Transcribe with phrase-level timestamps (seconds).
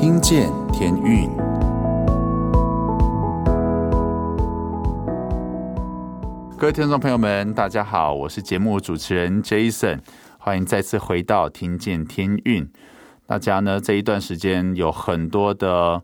[0.00, 1.28] 听见天运。
[6.56, 9.98] 各位听众朋友们，大家好，我是节目主持人 Jason，
[10.38, 12.66] 欢迎再次回到听见天运。
[13.26, 16.00] 大家呢，这一段时间有很多的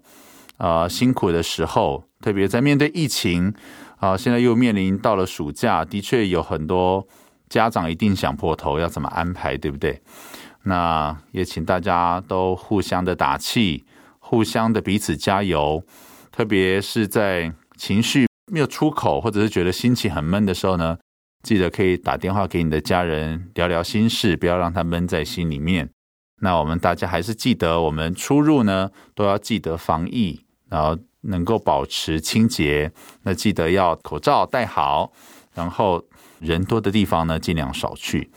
[0.59, 3.55] 呃辛苦的时候，特别在面对疫情
[3.97, 7.09] 啊、现在又面临到了暑假，的确有很多
[7.49, 10.03] 家长一定想破头，要怎么安排，对不对？
[10.67, 13.85] 那也请大家都互相的打气，
[14.19, 15.83] 互相的彼此加油，
[16.31, 18.27] 特别是在情绪。
[18.53, 20.97] 没有出口，或者是觉得心情很闷的时候呢，
[21.43, 25.91] 记得可以打电话给你的家人聊聊心事，不要让他闷在心里面。
[26.41, 32.93] 那我们大家还是记得，我们出入呢都要记得防疫，然后能够保持清洁。
[33.23, 35.13] 那记得要口罩戴好，
[35.55, 36.05] 然后
[36.39, 38.31] 人多的地方呢尽量少去。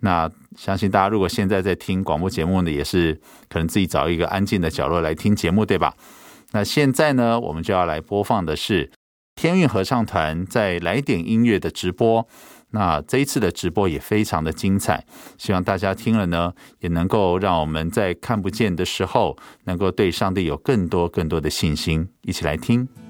[0.00, 5.94] 那相信大家如果现在在听广播节目呢，也是可能自己找一个安静的角落来听节目，对吧？
[6.52, 8.90] 那现在呢，我们就要来播放的是。
[9.40, 12.26] 天韵合唱团在来点音乐的直播，
[12.70, 15.06] 那这一次的直播也非常的精彩，
[15.38, 22.08] 希望大家听了呢，也能够让我们在看不见的时候，能够对上帝有更多更多的信心。
[22.22, 23.07] 一起来听。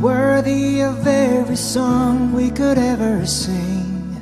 [0.00, 4.12] Worthy of every song we could ever sing.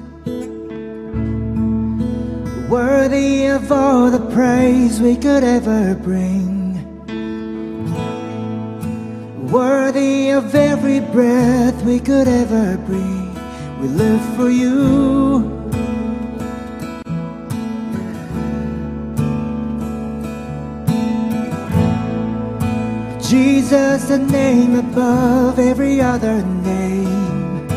[2.70, 6.78] Worthy of all the praise we could ever bring.
[9.50, 13.38] Worthy of every breath we could ever breathe.
[13.80, 15.63] We live for you.
[23.34, 26.40] Jesus, the name above every other
[26.70, 27.68] name.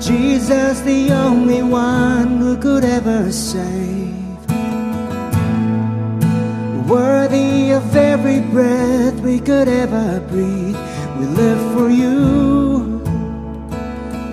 [0.00, 4.16] Jesus, the only one who could ever save.
[6.88, 10.80] Worthy of every breath we could ever breathe.
[11.20, 13.00] We live for you.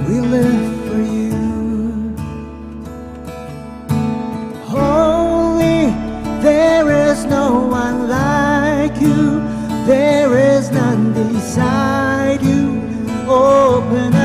[0.08, 0.67] We live
[9.88, 12.84] There is none beside you.
[13.26, 14.17] Open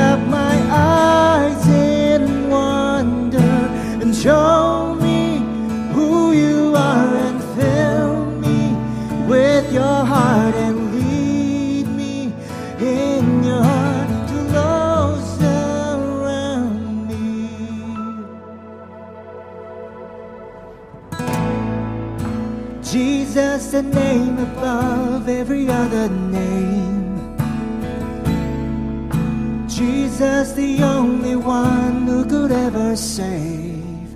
[30.23, 34.09] Jesus, the only one who could ever save.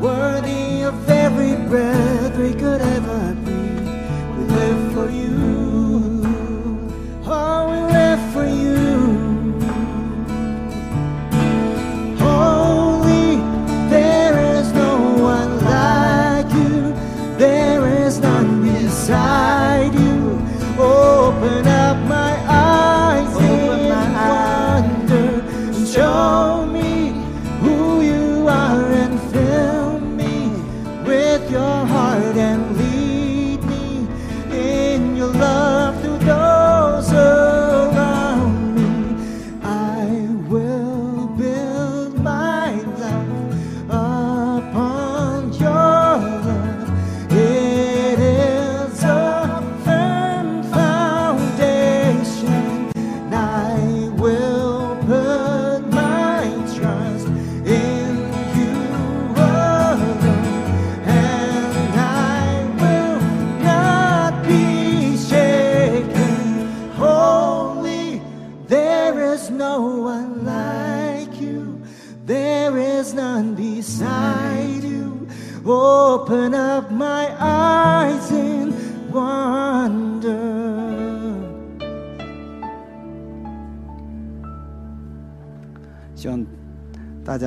[0.00, 2.95] Worthy of every breath we could ever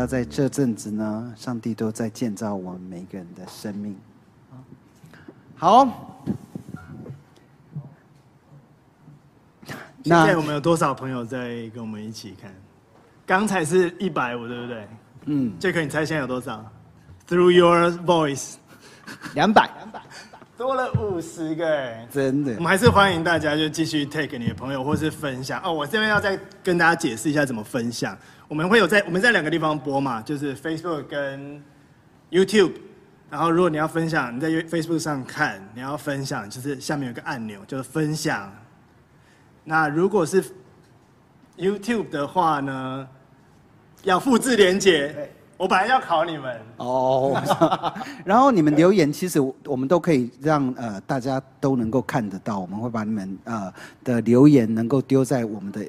[0.09, 3.95] 在这阵子呢，上帝都在建造我们每个人的生命。
[5.55, 6.25] 好，
[10.03, 12.51] 现在我们有多少朋友在跟我们一起看？
[13.23, 14.87] 刚才是一百五，对不对？
[15.25, 16.65] 嗯，杰克，你猜现在有多少
[17.27, 18.55] ？Through your voice，
[19.35, 19.69] 两百，
[20.57, 22.55] 多了五十个哎，真的。
[22.55, 25.71] 我们还是欢迎大家就继续 take 你的朋友，或是分享哦。
[25.71, 28.17] 我这边要再跟大家解释一下怎么分享。
[28.49, 31.63] 我们会有在我们在两个地方播嘛，就是 Facebook 跟
[32.31, 32.73] YouTube。
[33.29, 38.51] 然后如果你要分享，你在 Facebook 上看，你要分享，就是下面有个按钮，就是分享。
[39.63, 40.43] 那如果是
[41.55, 43.07] YouTube 的话呢，
[44.01, 45.29] 要复制连接。
[45.55, 47.39] 我本来要考你们哦，
[48.23, 53.71] 然后你们留言，其实我们都可以让呃大家都能够看得到，我们会把你们呃
[54.03, 55.85] 的留言能够丢在我们的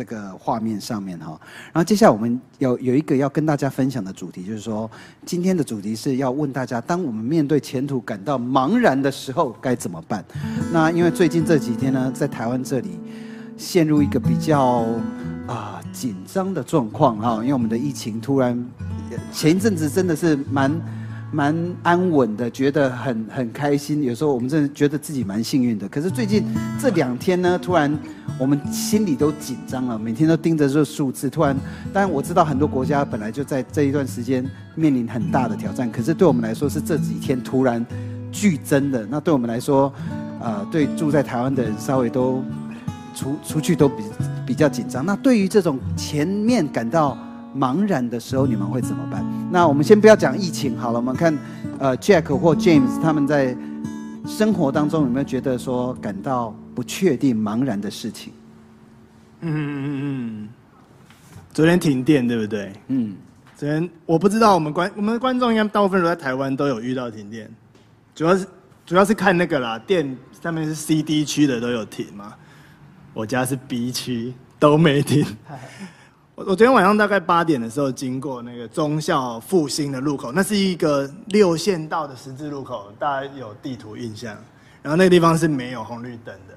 [0.00, 1.38] 这个画面上面哈。
[1.72, 4.90] 然后接下来我们有有一个要跟大家分享的主题，就是说
[5.26, 10.24] 今天的主题是要问大家，当我们面对前途感到茫然的时候该怎么办？
[10.72, 12.98] 那因为最近这几天呢，在台湾这里
[13.58, 14.86] 陷入一个比较
[15.46, 18.66] 啊紧张的状况哈，因为我们的疫情突然。
[19.32, 20.70] 前一阵子真的是蛮
[21.32, 24.02] 蛮安稳的，觉得很很开心。
[24.02, 25.88] 有时候我们真的觉得自己蛮幸运的。
[25.88, 26.44] 可是最近
[26.80, 27.96] 这两天呢，突然
[28.38, 31.30] 我们心里都紧张了，每天都盯着这数字。
[31.30, 31.56] 突然，
[31.92, 34.44] 当然我知道很多国家本来就在这一段时间
[34.74, 37.84] 面临很大的挑战，可是对我们来说是这几天突然
[38.32, 39.06] 剧增的。
[39.08, 39.92] 那对我们来说，
[40.40, 42.42] 呃，对住在台湾的人稍微都
[43.14, 44.02] 出出去都比
[44.46, 45.06] 比较紧张。
[45.06, 47.16] 那对于这种前面感到
[47.56, 49.24] 茫然的时候，你们会怎么办？
[49.50, 51.36] 那我们先不要讲疫情好了，我们看，
[51.78, 53.56] 呃，Jack 或 James 他们在
[54.26, 58.32] 生活当中有没有觉得说感到不确定、茫然的事情？
[59.40, 60.48] 嗯嗯嗯嗯。
[61.52, 62.72] 昨天停电，对不对？
[62.88, 63.16] 嗯。
[63.56, 67.50] 昨天我不知道，我们观我们的观众应该大部分都在台湾都有遇到停电，
[68.14, 68.46] 主要是
[68.86, 72.32] 主要是看那个啦，电上面是 C、D 区的都有停嘛，
[73.12, 75.26] 我家是 B 区都没停。
[76.40, 84.34] 我昨天晚上大概八点的时候经过那个忠孝复兴的路口，那是一个六线道的十字路口，大家有地图印象。
[84.82, 86.56] 然后那个地方是没有红绿灯的，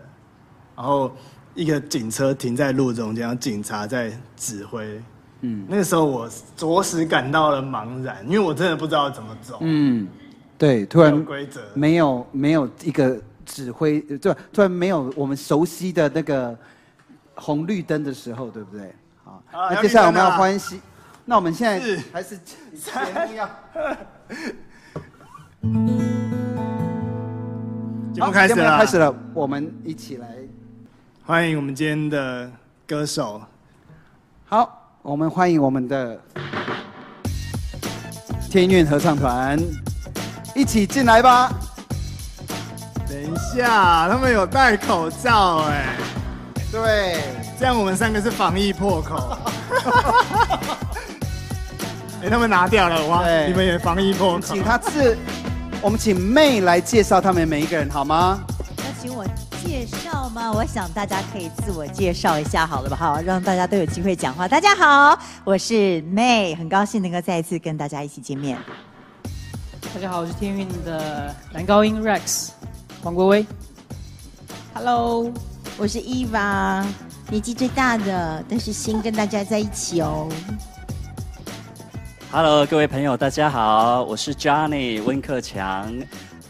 [0.77, 1.11] 然后
[1.53, 5.01] 一个警车停在路中间，警察在指挥。
[5.41, 9.57] 嗯，那个时候我着实感到了茫然，因为我真的不知道怎么走。
[9.59, 10.07] 嗯，
[10.57, 16.57] 对，突然规则没有没有一个指挥，对，突然没有我们熟悉的那个
[17.35, 18.95] 红绿灯的时候，对不对？
[19.53, 20.81] 那接下来我们要欢喜，
[21.25, 21.79] 那我们现在
[22.11, 23.47] 还是节目要
[28.13, 30.27] 节目开始了，开始了，我们一起来
[31.25, 32.51] 欢迎我们今天的
[32.87, 33.41] 歌手。
[34.45, 36.19] 好，我们欢迎我们的
[38.49, 39.57] 天韵合唱团，
[40.55, 41.51] 一起进来吧。
[43.07, 45.95] 等一下，他们有戴口罩哎，
[46.71, 47.32] 对。
[47.63, 49.15] 这样我们三个是防疫破口。
[52.21, 53.25] 哎，他们拿掉了哇！
[53.47, 54.39] 你们也防疫破口。
[54.41, 55.17] 请他自，
[55.81, 58.43] 我们请 May 来介绍他们每一个人好吗？
[58.79, 59.25] 要请我
[59.65, 60.51] 介绍吗？
[60.51, 62.97] 我想大家可以自我介绍一下，好了吧？
[62.97, 64.45] 好，让大家都有机会讲话。
[64.45, 68.57] 大家好，我是 May，很高兴能够再一次跟大家一起见面。
[69.93, 72.49] 大家好，我是天韵的男高音 Rex
[73.01, 73.45] 黄国威。
[74.73, 75.31] Hello，
[75.77, 76.83] 我是 Eva。
[77.33, 80.29] 年纪最大的，但是心跟大家在一起哦。
[82.31, 85.91] Hello，各位朋友，大家好，我是 Johnny 温克强，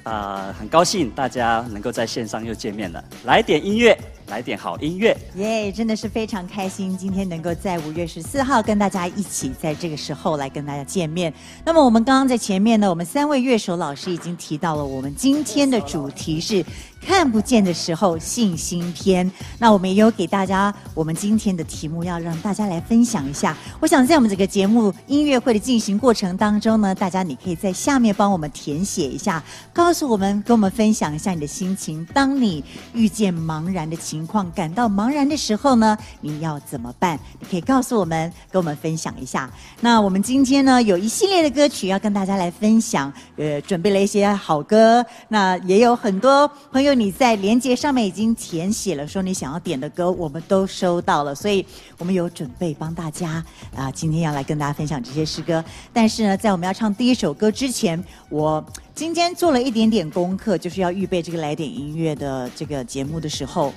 [0.03, 3.97] 啊、呃，很高兴大家能够在线上又见面了，来点音乐。
[4.33, 5.71] 来点好音乐，耶！
[5.71, 11.31] 真的是非常开心，今天能够在五月十四号跟大家一起在这个时候来跟大家见面。
[11.63, 16.65] 那么我们刚刚在前面呢，我们三位乐手老师已经提到了，我们今天的主题是
[17.00, 19.31] 看不见的时候信心篇。
[19.60, 23.55] 那我们也有给大家我们今天的题目，要让大家来分享一下。
[23.79, 32.03] 我想在我们这个节目音乐会的进行过程当中呢，大家你可以在下面帮我们填写一下，告诉我们，跟我们分享一下你的心情。
[32.15, 32.63] 当你
[32.96, 37.20] 遇见茫然的情情况感到茫然的时候呢，你要怎么办？
[37.42, 39.51] 你可以告诉我们，跟我们分享一下。
[39.82, 45.06] 那我们今天呢，有一系列的歌曲要跟大家来分享，呃，准备了一些好歌。
[45.27, 51.65] 那也有很多朋友你在连接上面已经填写了，说你想要点的歌，我们都收到了，所以
[51.98, 53.44] 我们有准备帮大家
[53.75, 55.62] 啊、今天要来跟大家分享这些诗歌。
[55.92, 58.65] 但是呢，在我们要唱第一首歌之前，我
[58.96, 63.74] 今天做了一点点功课，就是要预备这个来点音乐的这个节目的时候。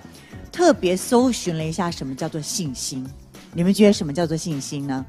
[0.57, 3.07] 特别搜寻了一下什么叫做信心，
[3.53, 5.05] 你们觉得什么叫做信心呢？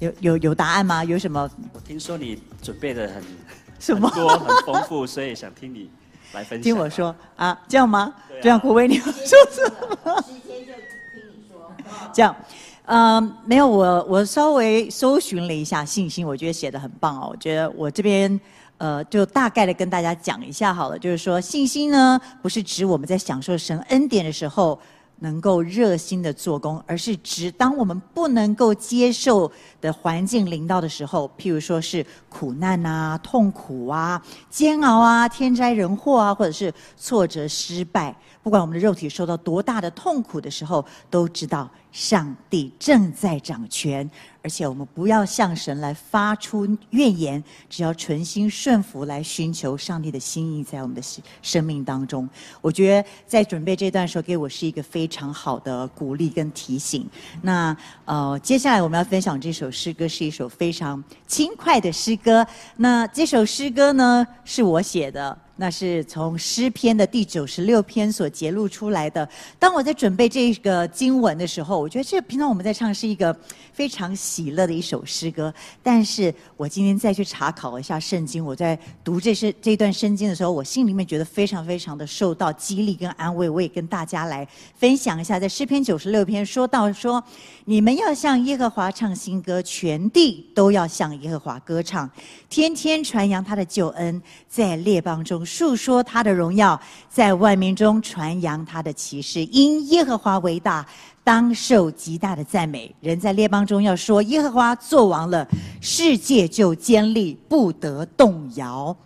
[0.00, 1.02] 有有有答案吗？
[1.02, 1.50] 有什么？
[1.72, 3.22] 我听说你准备的很
[3.80, 5.88] 什么很多很丰富，所以想听你
[6.34, 6.62] 来分享。
[6.62, 8.00] 听我说啊，这样吗？
[8.00, 9.12] 啊、这样，国威，你要说
[9.50, 9.72] 什
[10.04, 10.20] 么？
[10.28, 11.72] 直接就听你说。
[12.12, 12.36] 这样，
[12.84, 17.28] 嗯、呃，没有，我我稍微搜寻了一下信心，我觉得写的很棒哦。
[17.30, 18.38] 我觉得我这边。
[18.80, 20.98] 呃，就大概的跟大家讲一下好了。
[20.98, 24.80] 就是说，信心呢，不是指我们在享受神恩典的时候
[25.18, 41.68] 能够热心的做工，而是指当我们不能够接受的环境临到的时候，譬如说是苦难啊、痛苦啊、煎熬啊、天灾人祸啊，或者是挫折、失败，不管我们的肉体受到多大的痛苦的时候，都知道。
[41.92, 44.08] 上帝正在掌权，
[44.44, 51.02] 而且我们不要向神来发出怨言，只要存心顺服来寻求上帝的心意，在我们的
[51.42, 52.28] 生命当中。
[52.60, 57.04] 我觉得在准备这段时候，给我是一个非常好的鼓励跟提醒。
[57.42, 62.46] 那呃，接下来我们要分享这首诗歌，是一首非常轻快的诗歌。
[62.76, 65.36] 那这首诗歌呢，是我写的。
[65.60, 69.28] 那是从诗篇的第九十六篇所揭露出来的。
[69.58, 73.36] 当我在准备这个经文的时候，我觉得这平常我们在唱是一个
[73.70, 75.52] 非常喜乐的一首诗歌。
[75.82, 83.46] 但是我今天再去查考一下圣经，我在读这是这段圣经的时候，我心里面觉得非常非常的受到激励跟安慰。
[83.46, 87.22] 我也跟大家来分享一下，在诗篇九十六篇说到说，
[87.66, 92.10] 你们要向耶和华唱新歌，全地都要向耶和华歌唱，
[92.48, 95.44] 天天传扬他的救恩，在列邦中。
[95.50, 99.44] 述说他的荣耀，在万民中传扬他的奇事。
[99.46, 100.86] 因耶和华为大，
[101.24, 102.94] 当受极大的赞美。
[103.00, 105.46] 人在列邦中要说：耶和华作王了，
[105.80, 108.96] 世界就坚立，不得动摇。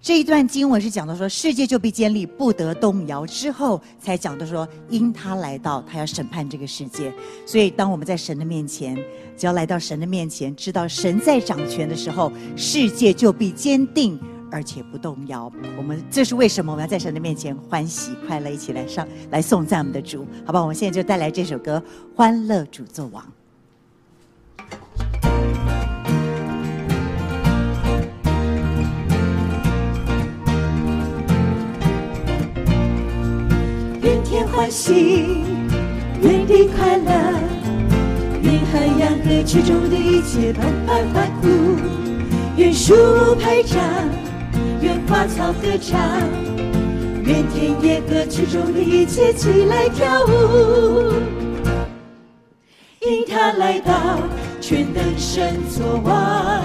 [0.00, 3.26] 这一段经文是讲到说，世界就必坚立，不得动摇。
[3.26, 7.12] 之后才讲到说，因他来到，他要审判这个世界。
[7.44, 8.96] 所以，当我们在神的面前，
[9.36, 14.18] 只要来到神的面前，知道神在掌权的时候，世界就必坚定。
[14.50, 16.72] 而且不动摇，我们这是为什么？
[16.72, 20.60] 我们要在神的面前欢喜快乐，一起来上来颂赞我们的主，好吧？
[20.60, 21.82] 我们现在就带来这首歌
[22.16, 23.22] 《欢乐主作王》。
[34.02, 35.44] 愿天欢喜，
[36.22, 37.40] 愿地快乐，
[38.42, 41.48] 愿海洋和其中的一切澎湃欢呼，
[42.56, 43.78] 愿树木拍掌。
[44.80, 45.98] 愿花草歌唱，
[47.24, 51.14] 愿田野歌曲中的一切起来跳舞。
[53.00, 53.92] 因他来到，
[54.60, 56.62] 全能神作王，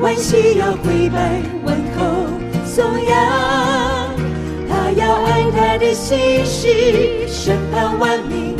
[0.00, 2.04] 万膝要跪拜，万口
[2.64, 4.08] 颂扬。
[4.68, 8.56] 他要按他的信实审判万民，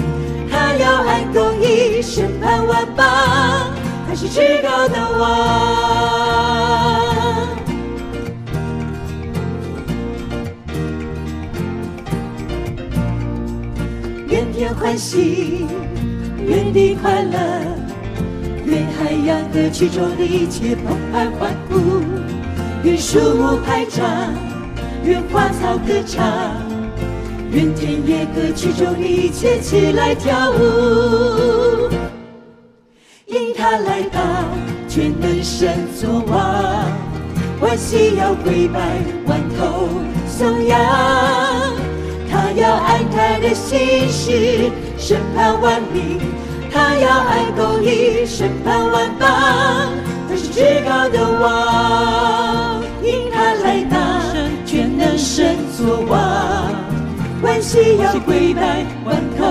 [0.51, 3.07] 他要按公义审判万邦，
[4.07, 6.48] 他是至高的王。
[14.31, 15.67] 愿天欢喜，
[16.47, 17.39] 愿地快乐，
[18.67, 22.03] 愿海洋和其中的一切澎湃欢呼，
[22.83, 24.07] 愿树木拍掌，
[25.03, 26.23] 愿花草歌唱，
[27.53, 31.89] 愿田野和其中的一切起来跳舞。
[33.25, 34.21] 因他来到，
[34.89, 36.85] 全能神作王，
[37.61, 39.89] 万膝要跪拜，万头
[40.27, 41.78] 颂扬。
[42.41, 46.21] 他要按他的心事审判万民，
[46.73, 49.29] 他要按公义审判万邦，
[50.29, 53.99] 他是至高的王，因他来到，
[54.65, 56.17] 全能神作王，
[57.43, 59.45] 万膝要跪拜，万口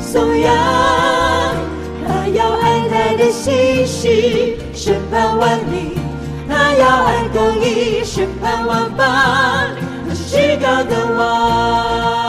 [0.00, 0.54] 颂扬。
[2.06, 5.98] 他要按他的心事审判万民，
[6.48, 9.04] 他要按公义审判万邦。
[10.08, 12.19] 他是至高的王，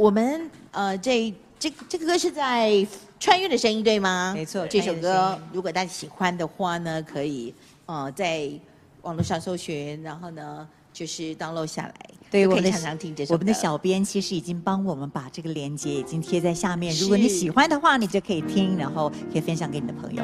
[0.00, 2.86] 我们呃，这这这个歌是在
[3.18, 4.32] 穿越的声音对吗？
[4.34, 7.52] 没错，这首歌如果大家喜欢的话呢，可以
[7.84, 8.50] 呃在
[9.02, 11.94] 网络上搜寻，然后呢就是 download 下来。
[12.30, 13.34] 对，我们的常常听这首歌。
[13.34, 20.22] 我们的小编其实已经帮我们把这个链接已经贴在下面，如果你喜欢的话，你就可以听，然后可以分享给你的朋友。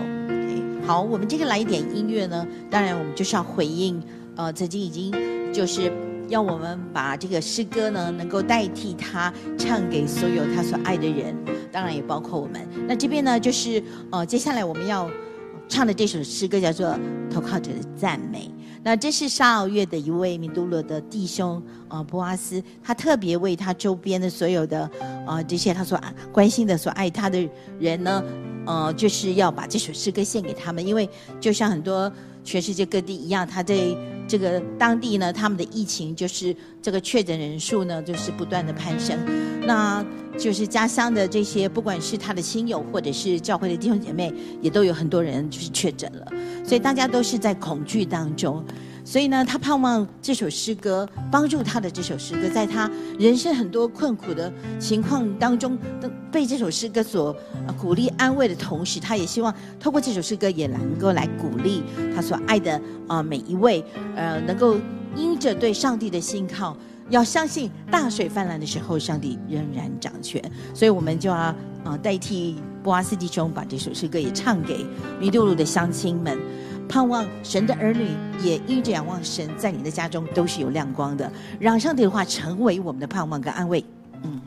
[0.87, 4.03] 好，我们这个来一点音乐呢，当然我们就是要回应，
[4.37, 5.13] 呃，曾经已经
[5.53, 5.93] 就是
[6.29, 11.35] 要我们把这个诗歌呢，能够代替他唱给所有他所爱的人，
[11.71, 12.67] 当然也包括我们。
[12.89, 15.11] 那这边呢，就是呃，接下来我们要
[15.69, 16.89] 唱的这首诗歌叫做
[17.31, 18.49] 《投靠者的赞美》。
[18.83, 24.89] 那这是沙劳越的一位米杜罗的弟兄呃，波阿斯，他特别为他周边的所有的
[25.27, 27.49] 呃这些他所关心的、所爱他的
[27.81, 28.23] 人呢，
[28.65, 31.09] 呃，就是要把这首诗歌献给他们，因为
[31.41, 32.13] 就像很多
[32.47, 33.77] 全世界各地一样，他在
[34.29, 39.19] 这个当地呢，他们的疫情就是这个确诊人数呢，就是不断的攀升，
[39.67, 40.05] 那
[40.39, 46.33] 就是家乡的这些，不管是他的亲友或者是教会的弟兄姐妹，也都有很多人就是确诊了，
[46.65, 48.65] 所以大家都是在恐惧当中。
[49.07, 55.79] 所以呢，他盼望这首诗歌帮助他的这首诗歌，在他人生很多困苦的情况当中，
[56.33, 57.35] 被这首诗歌所
[57.81, 63.85] 鼓励安慰的同时，他也希望透过这首诗歌也能够来鼓励他所爱的啊每一位，
[64.17, 64.77] 呃，能够
[65.15, 66.77] 因着对上帝的信靠，
[67.09, 70.43] 要相信大水泛滥的时候，上帝仍然掌权。
[70.75, 74.85] 所以我们就要啊代替波阿斯弟兄把这首诗歌也唱给
[75.21, 76.37] 弥杜鲁的乡亲们。
[76.89, 78.09] 盼望神的儿女
[78.43, 81.31] 也因着仰望神，在你的家中都是有亮光的。
[81.59, 83.85] 让上帝的话成为我们的盼望跟安慰。
[84.23, 84.41] 嗯，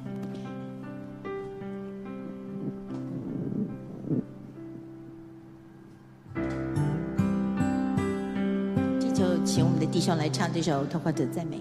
[8.99, 11.57] 这就请我们的弟兄来唱这首《托华的赞美》。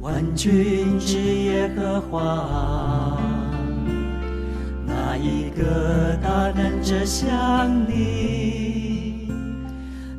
[0.00, 3.20] 万军之耶和华，
[4.86, 8.85] 哪一个大能者像你？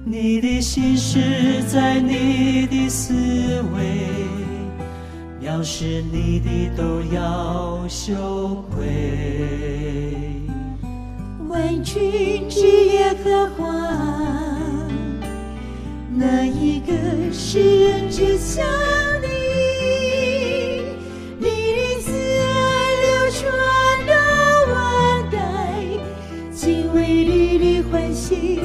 [0.10, 3.14] 你的心事在你的思
[3.76, 4.06] 维，
[5.46, 8.88] 藐视你的都要羞愧。
[11.50, 13.68] 万军之耶和华，
[16.16, 16.94] 哪一个
[17.34, 18.66] 是人之像
[19.22, 19.28] 你？
[21.38, 23.44] 你的慈爱流传
[24.08, 24.14] 到
[24.72, 25.38] 万代，
[26.54, 28.62] 敬畏你的欢喜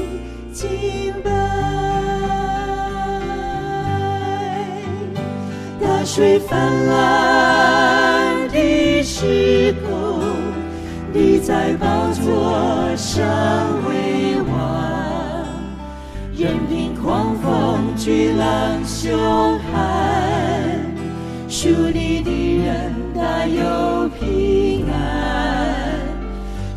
[6.04, 10.18] 水泛滥的时候，
[11.12, 13.24] 你在宝座上
[13.88, 15.46] 为王，
[16.36, 20.84] 任凭狂风巨浪凶悍，
[21.48, 26.00] 属你的人大有平安。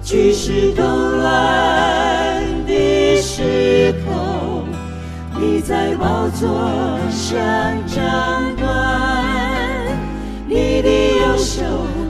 [0.04, 4.64] 举世动乱的时候，
[5.40, 6.48] 你在宝座
[7.10, 7.44] 上
[7.88, 8.95] 掌管。
[10.48, 11.64] 你的右手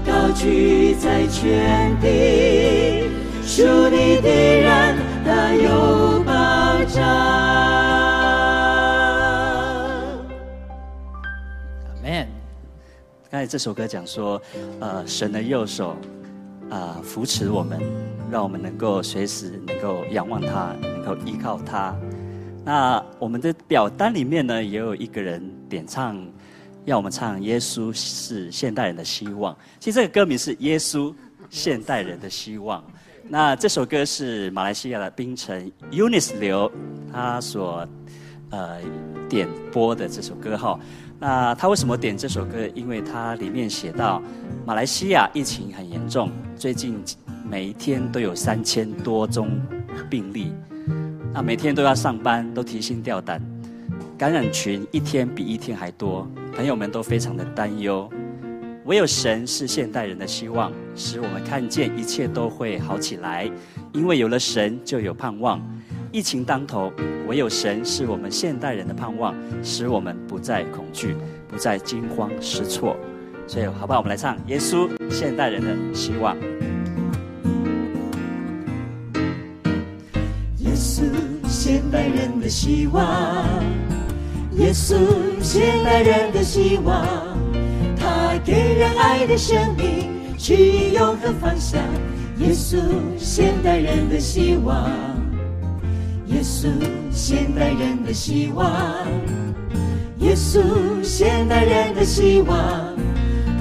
[0.05, 3.07] 高举在全地，
[3.41, 7.01] 属你的人大有保障。
[12.03, 12.27] Amen。
[13.31, 14.41] 刚才这首歌讲说，
[14.81, 15.91] 呃，神的右手
[16.69, 17.79] 啊、呃、扶持我们，
[18.29, 21.95] 让我们能够随时能够仰望他，能够依靠他。
[22.65, 26.17] 那我们的表单里面呢，也有一个人点唱。
[26.85, 31.13] 要我们唱《耶稣是现代人的希望》，其实这个歌名是《耶稣
[31.49, 32.79] 现代人的希望》。
[33.27, 36.71] 那这首歌是马来西亚的槟城 Unis 刘
[37.11, 37.87] 他所
[38.51, 38.79] 呃
[39.27, 40.79] 点播的这首歌哈。
[41.19, 42.67] 那他为什么点这首歌？
[42.75, 44.21] 因为他里面写到
[44.63, 47.03] 马来西亚疫情很严重，最近
[47.49, 49.59] 每一天都有三千多宗
[50.07, 50.53] 病例，
[51.33, 53.41] 那每天都要上班，都提心吊胆，
[54.17, 56.25] 感染群一天比一天还多。
[56.55, 58.09] 朋友们都非常的担忧，
[58.85, 63.51] 唯有神是现代人的希望，使我们看见一切都会好起来。
[63.91, 65.61] 因为有了神，就有盼望。
[66.13, 66.93] 疫情当头，
[67.27, 71.13] 唯有神是我们现代人的盼望，使我们不再恐惧，
[71.49, 72.95] 不再惊慌失措。
[73.47, 73.99] 所以，好不好？
[73.99, 76.37] 我们来唱《耶稣现代人的希望》。
[80.59, 81.03] 耶稣
[81.49, 83.45] 现代人的希望。
[84.57, 84.95] 耶稣，
[85.41, 87.05] 现代人的希望，
[87.97, 91.81] 他给人爱的生命，指引永恒方向。
[92.39, 92.77] 耶稣，
[93.17, 94.89] 现代人的希望。
[96.27, 96.69] 耶稣，
[97.11, 98.71] 现代人的希望。
[100.19, 100.61] 耶稣，
[101.03, 102.95] 现代人的希望，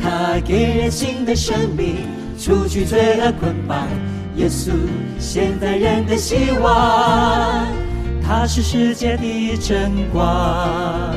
[0.00, 1.96] 他给人新的生命，
[2.38, 3.88] 除去罪恶捆绑。
[4.36, 4.70] 耶稣，
[5.18, 7.83] 现代人的希望。
[8.26, 11.14] 他是世界的真光，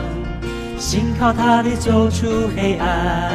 [0.77, 3.31] 信靠他的走出黑暗。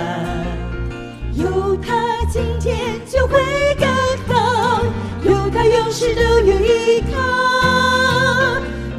[1.32, 1.92] 有他
[2.30, 3.38] 今天就会
[3.78, 3.88] 更
[4.28, 4.82] 好，
[5.24, 7.18] 有他永世都有依靠。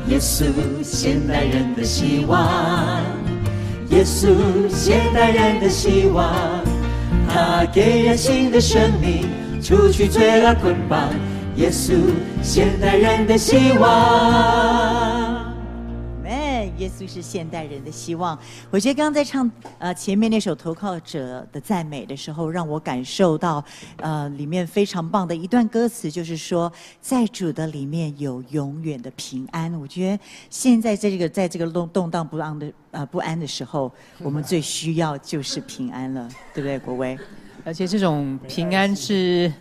[0.07, 0.45] 耶稣，
[0.81, 2.99] 现代人的希望。
[3.89, 4.27] 耶稣，
[4.69, 6.33] 现代人的希望。
[7.29, 9.29] 他给人新的生命，
[9.61, 11.09] 除去罪恶捆绑。
[11.55, 12.11] 耶稣，
[12.41, 15.53] 现代人的希望。
[16.79, 18.37] 耶稣是现代人的希望。
[18.71, 23.63] 我觉得刚刚在唱呃前面那首投靠者的赞美的时候，让我感受到
[23.97, 29.71] 呃里面非常棒的一段歌词，就是说在主的里面有永远的平安。
[29.79, 37.17] 我觉得现在在这个在这个动动荡不安的呃不安的时候，我们最需要就是平安了，对不对，国威？
[37.63, 39.53] 而且这种平安是。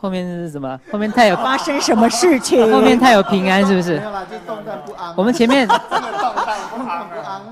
[0.00, 0.80] 后面是什么？
[0.90, 2.60] 后面太有发生什么事情？
[2.72, 3.98] 后面太有平安，是不是？
[3.98, 5.14] 没有啦，就动荡不安。
[5.16, 6.34] 我们前面真 的动荡
[6.70, 7.42] 不安，不安，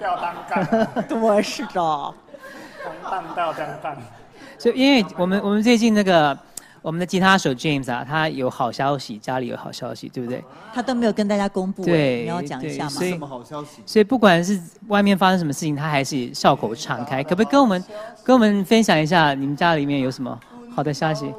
[0.00, 1.04] 吊单杠。
[1.04, 1.72] 多是的。
[1.72, 3.96] 动荡吊单杠。
[4.58, 6.36] 所以，因为我们我们最近那个
[6.82, 10.42] 我们的吉他手 James 啊，他有好消息，家里有好消息，对不对？
[10.74, 11.84] 他都没有跟大家公布。
[11.84, 12.90] 对，你要讲一下吗？
[12.90, 13.80] 什么好消息？
[13.86, 17.22] 所以不管是外面发生什么事情，他还是笑口常开。
[17.22, 17.82] 可不可以跟我们
[18.24, 20.38] 跟我们分享一下，你们家里面有什么
[20.74, 21.32] 好的消息？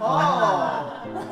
[0.00, 0.84] 哦，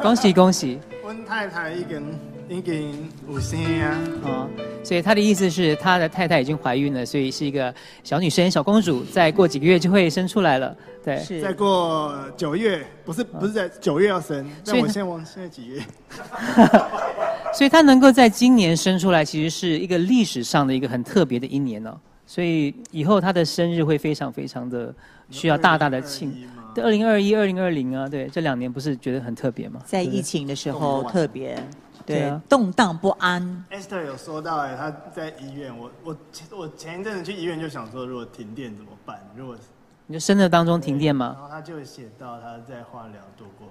[0.03, 0.79] 恭喜恭喜！
[1.05, 2.03] 我太太已经
[2.49, 3.99] 已经有生啊。
[4.25, 4.49] 哦，
[4.83, 10.77] 所以他的意思是，他的太太已经怀孕了，所以是一个小女生、小公主，再过几个月就会生出来了。
[11.05, 15.81] 对，是再过九月，不是不是在九月要生，那我先往现在几月？
[17.55, 21.97] 所以他能够在今年生出来，其实是一个历史上的一个很特别的一年哦。
[22.27, 24.93] 所以以后他的生日会非常非常的
[25.31, 26.35] 需要大大的庆。
[26.83, 29.81] 二零二一、二零二零啊，对，这两年不是觉得很特别吗？
[29.85, 31.63] 在疫情的时候特别，
[32.05, 33.65] 对，啊、动荡不安。
[33.71, 36.17] Esther 有说到，哎，他在医院，我我
[36.57, 39.19] 我前一阵子去医院就想说，如果停电怎么办？
[39.37, 39.57] 如果
[40.07, 41.35] 你就生日当中停电吗？
[41.35, 43.69] 然后他就写到他在化疗度过，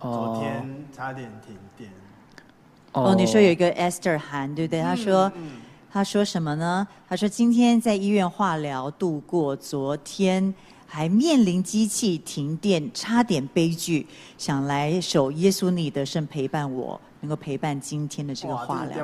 [0.00, 1.90] 昨天差点停电。
[2.92, 4.82] 哦，哦，你说有一个 Esther 韩，对不对？
[4.82, 5.50] 他说，嗯嗯、
[5.90, 6.86] 他说什么呢？
[7.08, 10.54] 他说今天在医院化疗度过，昨天。
[10.94, 14.06] 还面临机器停电，差点悲剧。
[14.36, 19.02] 想来首耶稣你的圣陪伴我，能够陪伴今天的这个话疗。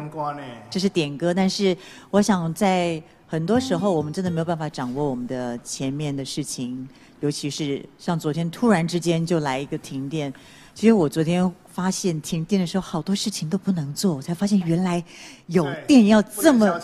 [0.68, 1.74] 这是点歌，但是
[2.11, 6.87] 我想在很多时候，我们真的没有办法掌握我们的前面的事情，
[7.20, 10.31] 尤其是像昨天突然之间就来一个停电。
[10.74, 15.03] 其实我昨天发现停电的时候，好多事情都不能做，我才发现原来
[15.46, 16.79] 有电要这么。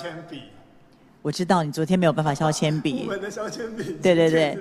[1.24, 4.58] 我知道你昨天没有办法削铅笔，我的削铅笔，对对对。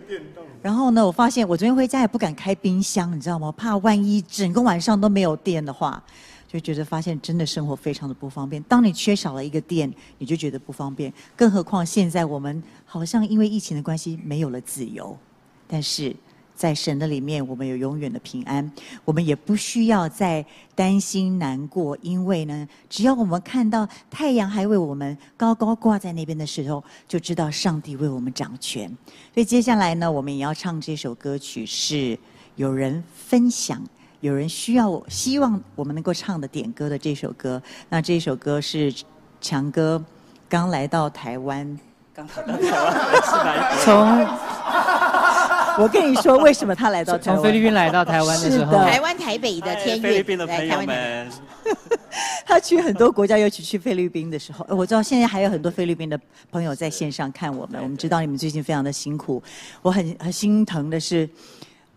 [0.62, 3.52] 然后呢，我发现我昨天回家也不敢开冰箱，你知道吗？
[3.52, 6.02] 怕万一整个晚上都没有电的话，
[6.48, 8.64] 就觉得发现真的生活非常的不方便。
[8.64, 11.14] 当你缺少了一个电，你就觉得不方便。
[11.36, 15.18] 更何况现在我们好像因为疫情的关系没有了自由，
[15.68, 16.16] 但是。
[16.56, 18.72] 在神的里面，我们有永远的平安，
[19.04, 28.88] 我们也不需要再担心难过，因为呢，只要我们看到太阳还为我们高高挂在那边的时候，就知道上帝为我们掌权。
[29.34, 32.18] 所以接下来呢，我们也要唱这首歌曲，是
[32.56, 33.82] 有人分享，
[34.22, 37.62] 有人需要，希望我们能够唱的点歌的这首歌。
[37.90, 38.94] 那这首歌是
[39.42, 40.04] 强哥
[40.48, 41.80] 刚来到台湾，
[42.14, 44.43] 刚来到台湾 从。
[45.82, 51.30] 我跟你说，为什么他来到从菲律宾来到台湾的时候，的台湾台北的天韵，菲律宾的朋友们，
[52.46, 56.20] 他去很多国家，尤其去菲律宾的时候，我知道现在还有很多菲律宾的
[56.52, 57.82] 朋友在线上看我们。
[57.82, 59.42] 我们知道你们最近非常的辛苦，
[59.82, 61.28] 我很很心疼的是，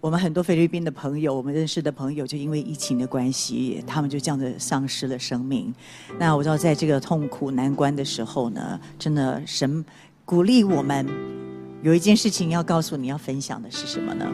[0.01, 5.75] 我们很多菲律宾的朋友，我们认识的朋友，就因为疫情的关系，他们就这样子丧失了生命。
[6.19, 9.85] 那我知道，在这个痛苦难关的时候呢，真的神
[10.25, 11.46] 鼓励我们。
[11.87, 14.27] 有一件事情要告诉你，要分享的是什么呢？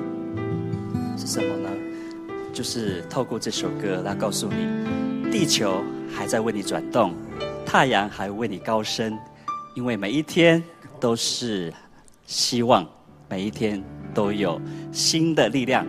[1.18, 1.68] 是什么呢？
[2.50, 7.12] 就是透过这首歌来告诉你，地球还在为你转动，
[7.66, 9.18] 太阳还为你高升，
[9.74, 10.64] 因为每一天
[10.98, 11.70] 都是
[12.24, 12.88] 希望，
[13.28, 13.84] 每一天
[14.14, 14.58] 都有
[14.90, 15.86] 新的力量。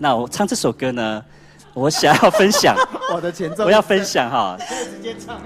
[0.00, 1.24] 那我唱这首歌呢？
[1.74, 2.76] 我想要分享
[3.12, 4.56] 我的前奏，我要分享哈。
[4.68, 5.40] 直接唱。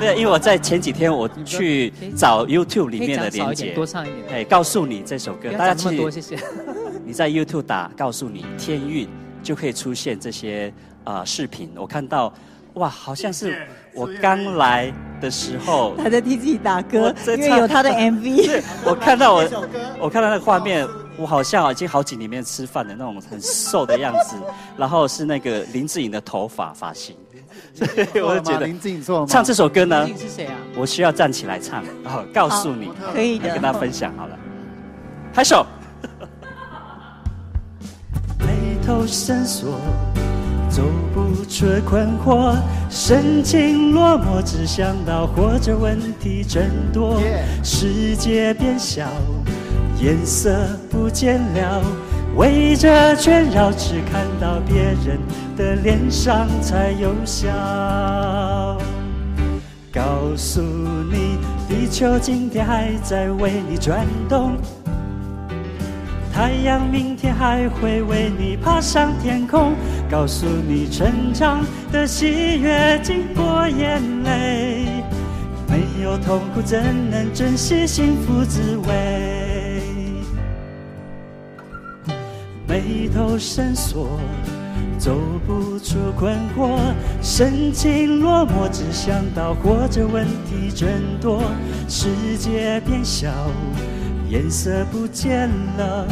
[0.00, 4.40] 对，因为我在前几天我去找 YouTube 里面的连接，多唱一点。
[4.40, 5.96] 哎，告诉你这首歌，大家记。
[5.96, 6.36] 多谢谢。
[7.06, 9.08] 你在 YouTube 打“告诉你天韵”，
[9.42, 10.72] 就可以出现这些
[11.04, 11.70] 啊视频。
[11.76, 12.32] 我看到，
[12.74, 15.94] 哇，好像是我刚来的时候。
[16.02, 18.62] 他在替自己打歌，因为有他的 MV。
[18.84, 19.48] 我看到我，
[20.00, 20.86] 我看到那个画面。
[21.22, 24.34] 我好像已经好几年没有吃饭的那种很瘦的样子，
[24.76, 27.14] 然后是那个林志颖的头发发型，
[27.72, 30.54] 所以我就觉得林志颖说唱这首歌呢，林是谁啊？
[30.76, 34.36] 我需要站起来唱，然后告诉你，可以的，跟大家分享好了，
[35.32, 35.64] 拍手。
[38.40, 38.48] 眉
[38.84, 39.78] 头深锁，
[40.68, 40.82] 走
[41.14, 42.56] 不出困惑，
[42.90, 47.22] 神情落寞，只想到活着问题真多，
[47.62, 49.06] 世界变小。
[50.02, 50.50] 颜色
[50.90, 51.80] 不见了，
[52.34, 55.16] 围着圈绕，只看到别人
[55.56, 57.48] 的脸上才有笑。
[59.92, 60.02] 告
[60.36, 61.38] 诉你，
[61.68, 64.56] 地球今天还在为你转动，
[66.34, 69.72] 太阳明天还会为你爬上天空。
[70.10, 74.84] 告诉你，成长的喜悦经过眼泪，
[75.68, 79.31] 没有痛苦怎能珍惜幸福滋味？
[83.14, 84.18] 头深锁。
[84.98, 86.78] 走不出困惑，
[87.20, 91.42] 神情落寞，只想到活着问题真多。
[91.88, 93.28] 世界变小，
[94.28, 96.06] 颜色不见了，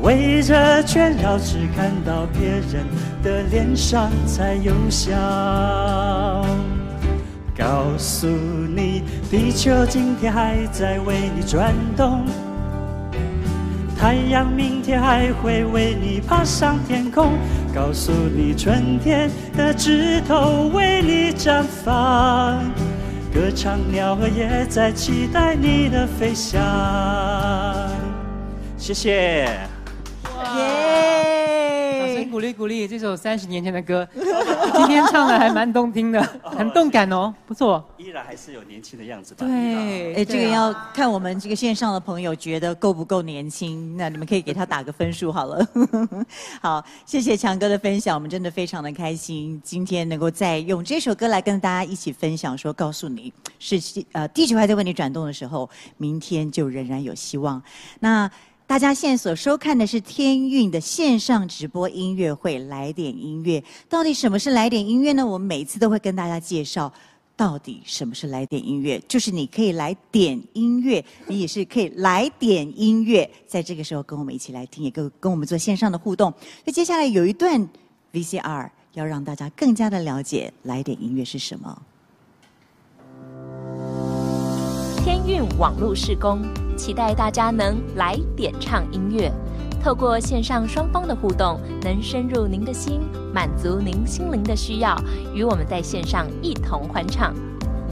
[0.00, 2.86] 围着圈绕，只看到别人
[3.22, 5.14] 的脸上才有笑。
[7.54, 12.24] 告诉你，地球今天还在为你转动。
[14.00, 17.34] 太阳明天还会为你爬上天空，
[17.74, 22.64] 告诉你春天的枝头为你绽放，
[23.30, 26.58] 歌唱鸟儿也在期待你的飞翔。
[28.78, 29.50] 谢谢。
[32.40, 32.40] 耶！
[32.40, 37.84] 鼓励鼓励，这首三十年前的歌，今天唱的还蛮动听的， 很动感哦，不错。
[37.98, 39.46] 依然还是有年轻的样子吧？
[39.46, 45.66] 对，哎，这个要看我们这个线上的朋友觉得够不够年轻，那你们可以给他打个分数好了。
[46.62, 53.78] 好，谢谢强哥的分享，我们真的非常的开心，今天能够再用这首歌来跟大家一起分享，说告诉你是
[54.12, 57.62] 呃地球还在为你转动的时候，明天就仍然有希望。
[57.98, 58.30] 那。
[58.70, 63.60] 大家现在所收看的是天韵的线上直播音乐会，来点音乐。
[63.88, 65.26] 到底什么是来点音乐呢？
[65.26, 66.92] 我们每次都会跟大家介绍，
[67.36, 76.32] 到底什么是来点音乐，就是你可以来点音乐，你也是可以来点音乐，在这个时候跟我们一起来听，也跟跟我们做线上的互动。
[76.64, 77.68] 那接下来有一段
[78.12, 81.82] VCR，要让大家更加的了解来点音乐是什么。
[85.02, 86.40] 天韵网络施工，
[86.80, 89.30] 期待大家能来点唱音乐，
[89.84, 93.02] 透过线上双方的互动，能深入您的心，
[93.34, 94.96] 满足您心灵的需要，
[95.34, 97.34] 与我们在线上一同欢唱。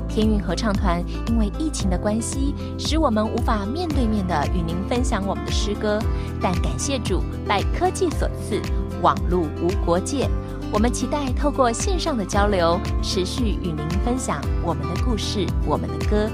[0.09, 5.99] 天韵合唱团因为疫情的关系，使我们无法面对面的与您分享我们的诗歌，
[6.41, 8.59] 但感谢主，拜科技所赐，
[9.03, 10.27] 网络无国界。
[10.73, 16.31] 我们期待透过线上的交流，持续与您分享我们的故事，我们的歌。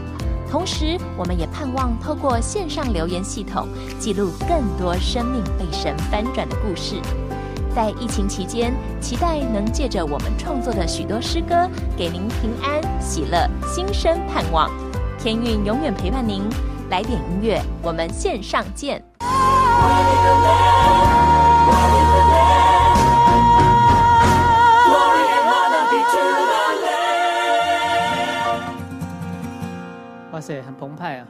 [0.55, 3.67] 同时，我们也盼望透过线上留言系统，
[3.99, 6.95] 记录更多生命被神翻转的故事。
[7.75, 14.71] 在疫情期间，期待能借着我们创作的许多诗歌，给您平安、喜乐、新生盼望。
[15.19, 16.49] 天韵永远陪伴您，
[16.89, 19.03] 来点音乐，我们线上见。
[30.45, 31.27] 塞，很澎湃啊！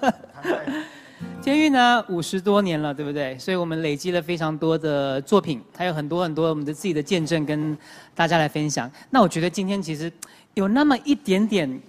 [1.40, 3.38] 监狱呢，五十多年了，对不对？
[3.38, 7.74] 所以我们累积了非常多的作品，还有很多很多我们的自己的见证跟
[8.14, 8.90] 大家来分享。
[9.08, 10.12] 那我觉得今天其实
[10.52, 11.80] 有那么一点点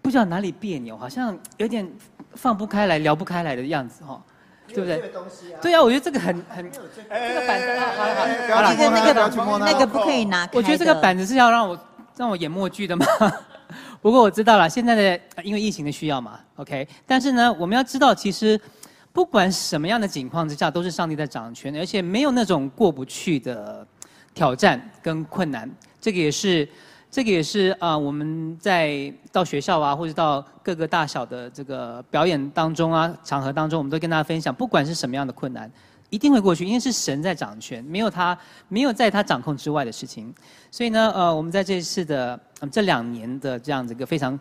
[0.00, 1.84] 不知道哪里别扭，好像有点
[2.34, 4.22] 放不开来、聊不开来的样子，哈，
[4.68, 5.02] 对不对？
[5.60, 10.48] 对啊，我觉得这个很很这个板子，好了好了，好了，那个那个不可以拿。
[10.52, 11.76] 我觉得这个板子是要让我
[12.16, 13.04] 让我演默剧的吗？
[14.00, 16.86] 不过我知道了，现在的因为疫情的需要嘛，OK。
[17.06, 18.60] 但是呢，我们要知道，其实
[19.12, 23.86] 不管什么样的情况之下，都是上帝在掌权，而且没有那种过不去的
[24.32, 25.68] 挑战跟困难。
[26.00, 26.68] 这个也是，
[27.10, 35.68] 这个也是啊、我们在到学校啊，或者到各个大小的这个表演当中啊，场合当中，我们都跟大家分享，不管是什么样的困难。
[36.10, 38.36] 一定会过去，因为是神在掌权，没有他，
[38.68, 40.34] 没有在他掌控之外的事情。
[40.70, 44.38] 所以呢，呃，我们在这一次的、呃、这两年的这样子一个非常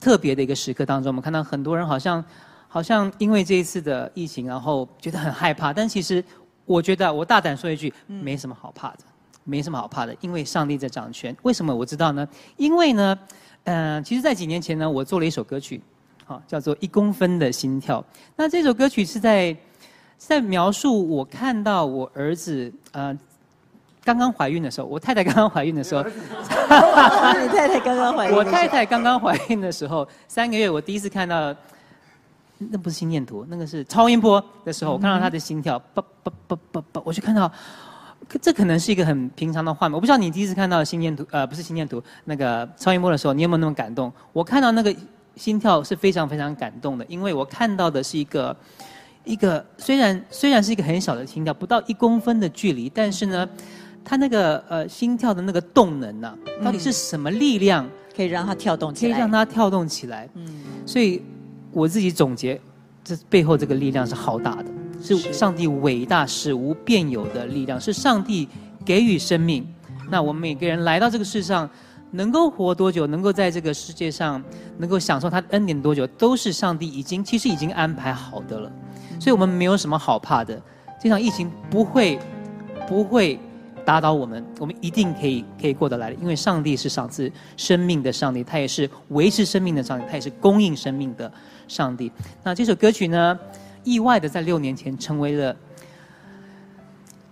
[0.00, 2.24] 特别的一个时刻当中，我们看到很多人好像
[2.66, 5.70] 好像因为这一次的疫情，然后觉得很害怕。
[5.70, 6.24] 但其实
[6.64, 9.00] 我觉得，我大胆说一句，没什么好怕的，
[9.44, 11.36] 没什么好怕的，因为上帝在掌权。
[11.42, 12.26] 为什么我知道呢？
[12.56, 13.18] 因为呢，
[13.64, 15.78] 嗯、呃，其实在几年前呢，我做了一首歌曲，
[16.24, 18.00] 好、哦，叫做《一公分的心跳》。
[18.34, 19.54] 那这首歌曲是在。
[20.26, 23.16] 在描述我看到我儿子呃
[24.04, 31.54] 刚刚怀孕的时候，我太太刚刚怀孕的时候，你太太刚刚怀孕， 我太太刚刚怀孕的时候，三个月我第一次看到，
[32.58, 37.50] 那不是心电图，那个是超音波的时候，我看到她的心跳，叭叭叭叭叭，我就看到，
[38.40, 44.12] 这可能是一个很平常的画面，我不知道你第一次看到心电图，呃，不是心电图，那个超音波的时候，你有没有那么感动？
[44.32, 44.94] 我看到那个
[45.36, 48.56] 心跳是非常非常感动的，因为我看到的是一个。
[49.24, 53.48] 一个虽然虽然是一个很小的心跳，不到一公分的距离，但是呢，
[54.04, 59.12] 他那个呃心跳的那个动能呢、啊，到底是什么力量可以让他跳动起来？
[59.12, 60.28] 可以让他跳动起来。
[60.34, 61.22] 嗯，所以
[61.70, 62.60] 我自己总结，
[63.04, 64.66] 这背后这个力量是浩大的，
[65.02, 68.48] 是上帝伟大使无变有的力量，是上帝
[68.84, 69.66] 给予生命。
[70.10, 71.68] 那我们每个人来到这个世上，
[72.14, 74.42] 能够活多久，能够在这个世界上
[74.76, 78.70] 能够享受他的恩典多久，都是上帝已经其实已经安排好的了。
[79.18, 80.60] 所以我们没有什么好怕的，
[81.00, 82.18] 这场疫情不会
[82.86, 83.40] 不会
[83.84, 91.32] 打倒我们，我们一定可以可以过得来的，因为上帝是赏赐生命的上帝，他也是维持生命的上帝，他也是供应生命的
[91.66, 92.12] 上帝。
[92.44, 93.38] 那这首歌曲呢，
[93.84, 95.56] 意外的在六年前成为了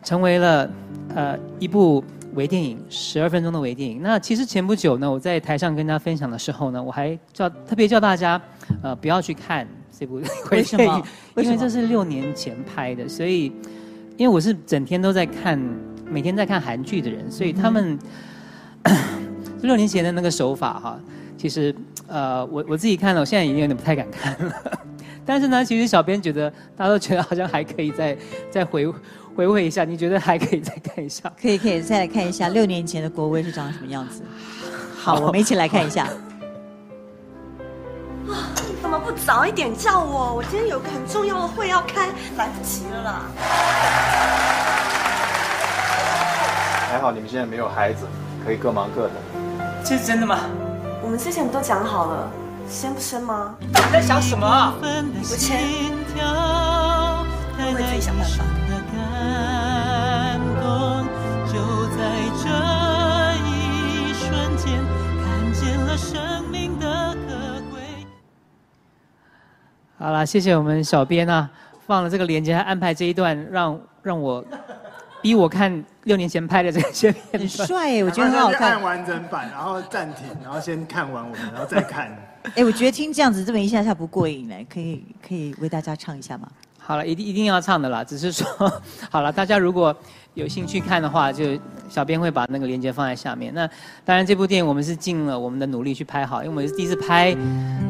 [0.03, 0.71] 成为了
[1.14, 2.03] 呃一部。
[2.35, 4.01] 微电影，十二分钟的微电影。
[4.03, 8.40] 那其实前不久呢，我在台上跟大家分享的时候呢，我还叫特别叫大家，
[8.83, 9.66] 呃，不要去看
[9.97, 11.03] 这部微电影，为什么？
[11.37, 13.47] 因为这是六年前拍的，所以
[14.16, 15.59] 因为我是整天都在看，
[16.07, 17.99] 每天在看韩剧的人，所以他们、
[18.83, 18.97] 嗯、
[19.62, 21.01] 六年前的那个手法哈，
[21.37, 21.75] 其实
[22.07, 24.55] 呃，我我自己看了，我现在已经有点不太敢看了。
[25.27, 28.16] 但是呢，其实小编觉得，大家都觉得好像还可以再
[28.51, 28.93] 再回。
[29.40, 31.22] 回味一下，你觉得还可以再看一下？
[31.40, 34.22] 可以，可以再来看一下六年前的国威是长什么样子。
[35.00, 36.05] 好，我们一起来看一下。
[36.05, 36.12] 啊，
[38.68, 40.35] 你怎么不早一点叫我？
[40.35, 43.22] 我今天有个很重要的会要开，来不及了啦。
[46.90, 48.07] 还好你们现在没有孩子，
[48.44, 49.12] 可以各忙各的。
[49.83, 50.40] 这是真的吗？
[51.03, 52.31] 我们之前都讲好了，
[52.68, 53.55] 生不生吗？
[53.59, 54.74] 你在想什么啊？
[54.83, 55.62] 你不签，
[56.18, 58.44] 我会自己想办法。
[69.98, 71.48] 好了，谢谢我们小编啊，
[71.87, 74.42] 放了这个链接，还安排这一段，让让我
[75.20, 77.40] 逼我看六年前拍的这些片段。
[77.40, 78.72] 很帅，我觉得很好看。
[78.72, 82.11] 按完整版，然后暂停，然后先看完我们，然后再看。
[82.56, 86.48] 哎，我觉得听这样子这么一下下不过瘾呢，可以可以为大家唱一下吗？
[86.90, 88.44] 好了，一定一定要唱的啦，只是说
[89.09, 89.94] 好了，大家如果。
[90.35, 93.53] 有兴趣看的话，就小编会把那个链接放在下面。
[93.53, 93.68] 那
[94.05, 97.35] 当然，这部电影我们是尽了我们的努力去拍好，因为我们是第一次拍，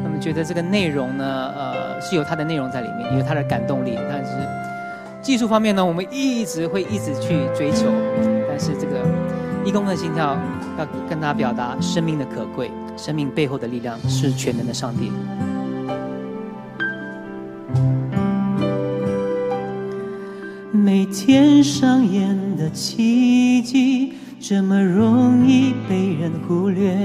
[0.03, 3.95] 那么觉得这个内容呢，呃，是有它的内容在里面，有它的感动力。
[4.09, 4.31] 但是
[5.21, 7.85] 技术方面呢，我们一直会一直去追求。
[8.49, 9.07] 但是这个
[9.63, 10.35] 一公分的心跳，
[10.79, 15.11] 要跟大家表达生命的可贵，生命背后的力量是全能的上帝。
[21.23, 26.97] 天上演的奇迹，这么容易被人忽略。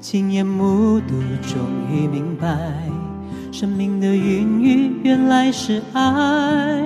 [0.00, 1.14] 亲眼目睹，
[1.46, 2.58] 终于明白，
[3.52, 6.82] 生命的孕育原来是爱，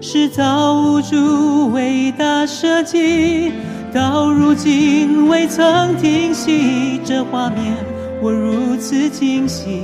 [0.00, 3.50] 是造物主伟大设计，
[3.92, 7.00] 到如今未曾停息。
[7.04, 7.74] 这画面
[8.22, 9.80] 我如此惊喜，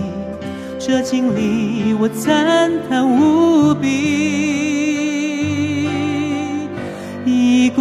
[0.79, 4.82] 这经历我赞叹无比。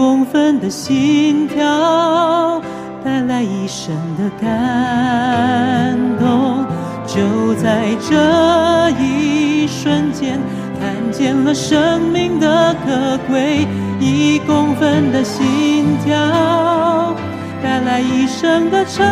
[0.02, 2.60] 公分的心跳，
[3.06, 6.66] 带来一生的感动。
[7.06, 10.40] 就在这一瞬间，
[10.80, 13.68] 看见了生命的可贵。
[14.00, 17.14] 一公分的心跳，
[17.62, 19.06] 带来一生的承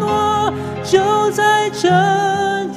[0.00, 0.52] 诺。
[0.82, 1.88] 就在这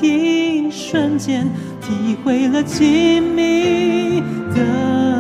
[0.06, 1.50] 一瞬间，
[1.82, 4.22] 体会了亲密
[4.54, 5.13] 的。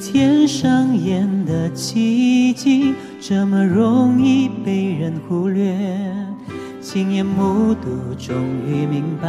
[0.00, 5.76] 天上演的奇迹这么容易被人忽略，
[6.80, 9.28] 亲眼目睹，终于明白，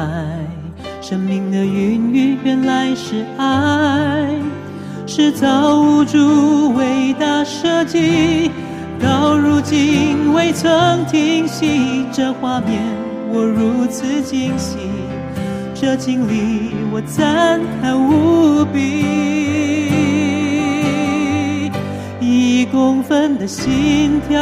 [1.02, 4.30] 生命的孕育原来是爱，
[5.08, 8.52] 是造物主伟大设计，
[9.00, 12.06] 到如今未曾停息。
[12.12, 12.80] 这画面
[13.34, 14.78] 我如此惊喜，
[15.74, 19.69] 这经历我赞叹无比。
[22.72, 24.40] 公分的心跳，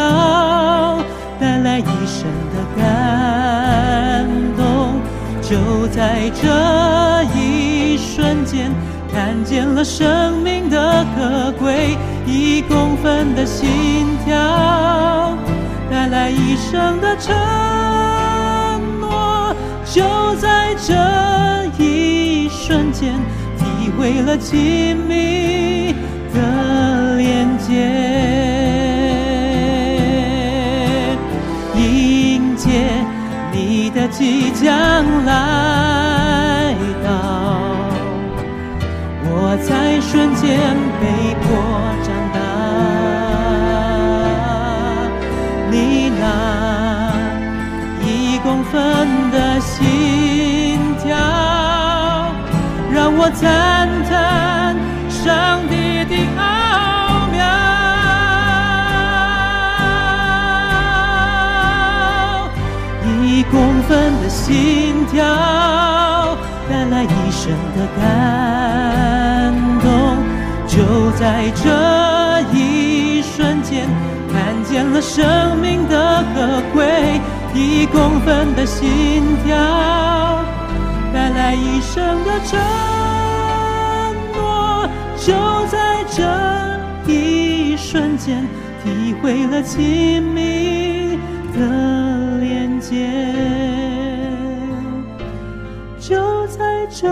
[1.39, 4.99] 带来一生的感动
[5.41, 8.71] 就在这一瞬间，
[9.13, 15.38] 看见了生命的可贵，一公分的心跳，
[15.89, 17.34] 带来一生的承
[18.99, 19.55] 诺。
[19.86, 20.03] 就
[20.36, 20.93] 在这
[21.82, 23.13] 一瞬间，
[23.57, 25.95] 体会了亲密
[34.18, 34.65] 即将
[35.26, 36.74] 来
[37.05, 37.09] 到，
[39.22, 40.49] 我在瞬间
[40.99, 41.05] 被
[41.43, 41.45] 迫
[42.01, 42.36] 长大。
[45.70, 46.24] 你那
[48.03, 48.07] 一
[48.39, 48.74] 公分
[49.30, 49.78] 的心
[50.97, 51.15] 跳，
[52.91, 53.88] 让我暂
[64.47, 65.25] 心跳，
[66.69, 69.85] 带来一生的感动。
[70.65, 71.67] 就在这
[72.57, 73.89] 一瞬间，
[74.31, 77.19] 看见了生命的可贵。
[77.53, 79.57] 一公分的心跳，
[81.13, 82.57] 带来一生的承
[84.33, 84.87] 诺。
[85.17, 85.33] 就
[85.67, 86.23] 在这
[87.11, 88.47] 一瞬间，
[88.81, 91.19] 体会了亲密
[91.53, 92.07] 的。
[92.39, 93.09] 连接，
[96.07, 97.05] 就在这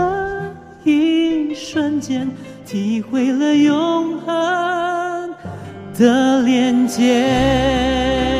[0.82, 2.26] 一瞬间，
[2.64, 5.34] 体会了永恒
[5.98, 8.35] 的连接。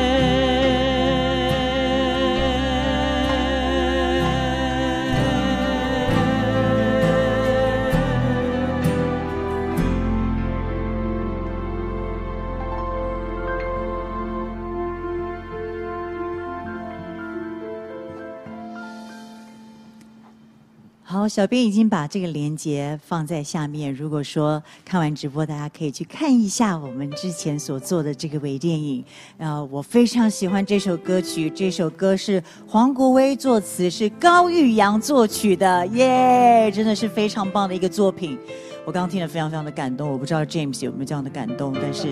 [21.28, 23.92] 小编已经把这个连接放在下面。
[23.92, 29.04] 如果说看完直播，大家可以去看一下我们之前所做的这个微电影。
[29.38, 38.38] 呃，我非常喜欢这首歌曲，这首歌是黄国威作词，是高玉阳作曲的，耶，真的是非常棒的一个作品。
[38.84, 42.08] 我刚刚听了非常非常的感动，我不知道 James 有没有这样的感动，但是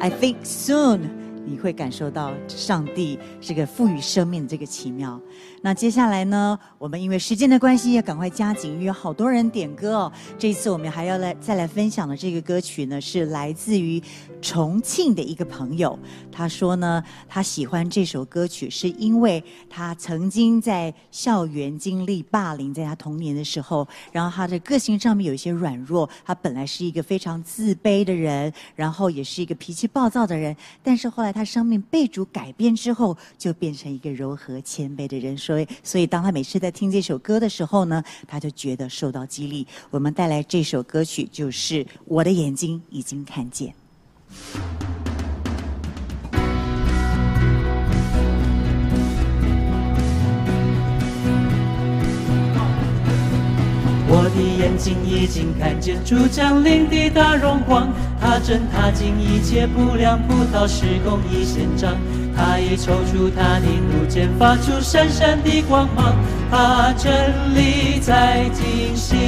[0.00, 1.00] I think soon
[1.44, 5.20] 你会感受到上帝这个赋予生命的这个奇妙。
[5.64, 10.12] 那接下来呢，我们因为时间的关系，要赶快加紧，因为好多人点歌哦。
[10.38, 13.98] 这一次我们还要来再来分享的这个歌曲呢，是来自于
[14.42, 15.98] 重庆的一个朋友。
[16.30, 26.06] 他说呢，他喜欢这首歌曲，是因为他曾经在校园经历霸凌，在他童年的时候，然后他的个性上面有一些软弱。
[26.26, 35.34] 他本来是一个非常自卑的人，然后也是一个脾气暴躁的人，但是后来他生命被主改变之后，就变成一个柔和谦卑的人。
[35.38, 35.53] 说。
[35.54, 39.64] 所以，所以当他每次在听这首歌的时候呢，他就觉得受到激励。
[39.90, 43.68] 我们带来这首歌曲，就是《我的眼睛已经看见》。
[54.06, 61.96] 我的眼睛已经看见主降临的大荣光，他正踏进一切不良葡萄时公义显彰。
[62.36, 63.66] 他已抽出他的
[64.06, 66.14] 剑，发出闪闪的光芒。
[66.50, 67.12] 他真
[67.54, 69.18] 理在进行。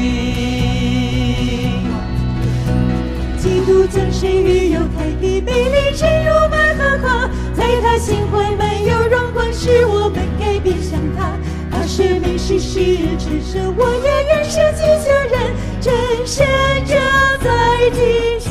[3.38, 11.32] 基督将生育又开的美丽进入百合花，在他心怀满有荣光，使我们改变像他。
[11.70, 12.80] 他是名是世
[13.18, 15.34] 之神，我也愿舍己救人，
[15.80, 15.92] 真
[16.26, 16.44] 神
[16.84, 16.94] 者
[17.42, 17.46] 在
[17.90, 18.00] 进
[18.40, 18.50] 行。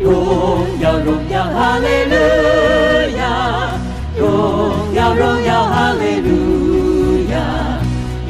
[0.00, 2.14] 荣耀荣耀哈利路
[3.16, 3.20] 亚，
[5.10, 7.82] 耀荣耀哈利路亚，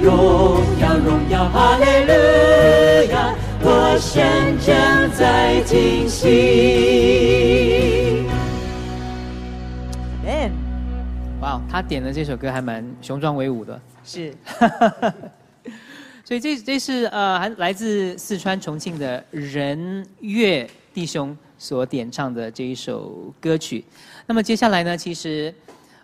[0.03, 2.13] 荣耀荣耀哈利路
[3.13, 6.27] 亚，我神正在进行。
[11.43, 14.35] 哇，wow, 他点的这首歌还蛮雄壮威武的，是。
[16.25, 21.37] 所以这这是呃，还来自四川重庆的任月弟兄。
[21.59, 23.85] 所点唱的这一首歌曲，
[24.27, 24.97] 那么接下来呢？
[24.97, 25.55] 其实，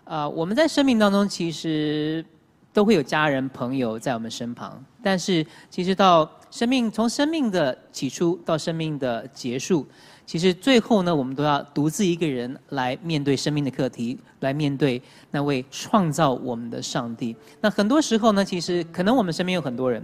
[0.07, 2.23] 呃，我们在生命当中其实
[2.71, 9.85] 都会有家人朋友在我们身旁，但是其实到生命从生命的起初到生命的结束，
[10.25, 15.01] 其实最后呢，我们都要独自一个人来面对生命的课题，来面对
[15.31, 17.35] 那位创造我们的上帝。
[17.59, 20.01] 那很多时候呢，其实可能我们身边有很多人，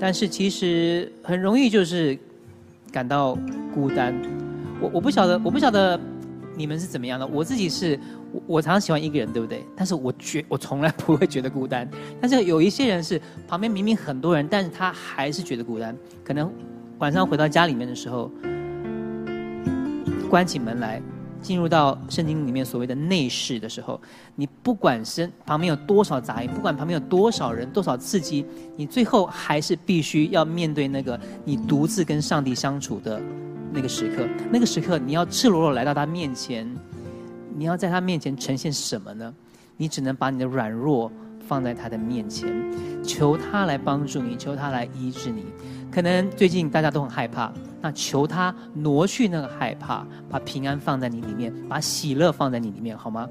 [0.00, 2.18] 但是其实很容易就是
[2.90, 3.38] 感到
[3.72, 4.12] 孤单。
[4.80, 5.98] 我我不晓得，我不晓得
[6.56, 7.26] 你们是怎么样的？
[7.26, 8.00] 我自己是，
[8.32, 9.64] 我我常常喜欢一个人，对不对？
[9.76, 11.88] 但是我觉我从来不会觉得孤单。
[12.20, 15.94] 但是有一些人是旁边明明很多人，但是他还是觉得孤单。
[16.24, 16.50] 可能
[16.98, 18.30] 晚上回到家里面的时候，
[20.30, 21.02] 关起门来，
[21.42, 24.00] 进入到圣经里面所谓的内室的时候，
[24.34, 28.46] 你不管身旁边有多少杂音，不管旁边有多少人、多少刺激，
[28.76, 33.20] 你最后还是必须要面对那个你独自跟上帝相处的。
[33.76, 36.66] 那个时刻，那个时刻，你要赤裸裸来到他面前，
[37.54, 39.34] 你要在他面前呈现什么呢？
[39.76, 41.12] 你只能把你的软弱
[41.46, 42.50] 放在他的面前，
[43.04, 45.44] 求他来帮助你，求他来医治你。
[45.92, 47.52] 可能最近大家都很害怕，
[47.82, 53.28] 那求他挪去那个害怕，把平安放在你里面，把喜乐放在你里面，好吗？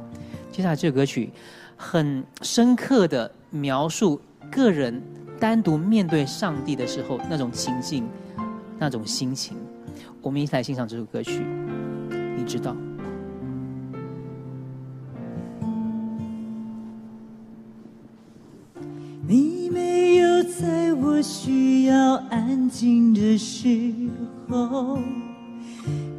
[0.51, 1.31] 接下来这首歌曲
[1.75, 4.21] 很深刻的描述
[4.51, 5.01] 个人
[5.39, 8.07] 单独面对上帝的时候那种情境，
[8.77, 9.57] 那种心情。
[10.25, 11.45] 我们一起来欣赏这首歌曲，
[12.35, 12.75] 你知道。
[19.27, 23.93] 你没有在我需要安静的时
[24.49, 24.97] 候，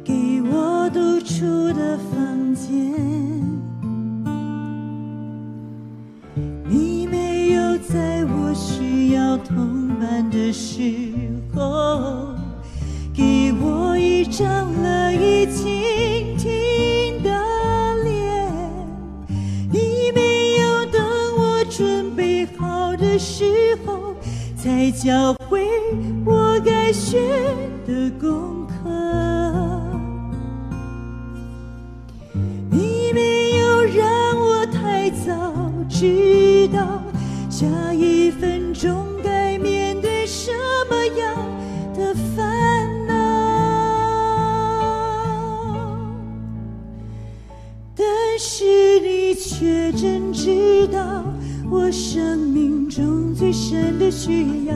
[0.05, 1.43] 给我独处
[1.73, 2.73] 的房间。
[6.69, 11.19] 你没有在我需要同伴的时
[11.53, 12.36] 候。
[13.17, 17.31] 给我一张乐意倾听的
[18.03, 18.53] 脸，
[19.71, 21.01] 你没有等
[21.35, 24.15] 我准备好的时候，
[24.55, 25.67] 才教会
[26.23, 27.19] 我该学
[27.87, 28.73] 的功课。
[32.69, 35.33] 你没有让我太早
[35.89, 37.01] 知道
[37.49, 39.07] 下一分钟
[54.27, 54.75] 需要，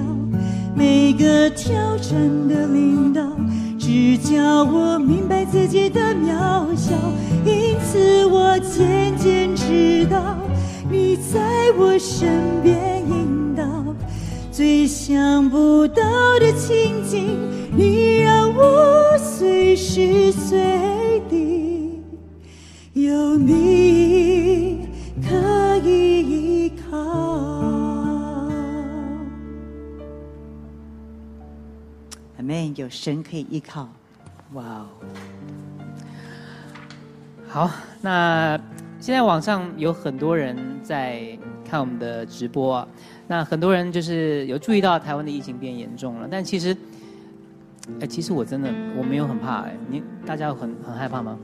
[37.51, 38.57] 好，那
[39.01, 41.37] 现在网上有很多人在
[41.69, 42.87] 看我们的直播啊。
[43.27, 46.73] 那很多人就是有注意到台湾的疫情变严重了，但其实，
[47.99, 49.75] 哎，其实我真的我没有很怕哎。
[49.89, 51.37] 你大家很很害怕吗？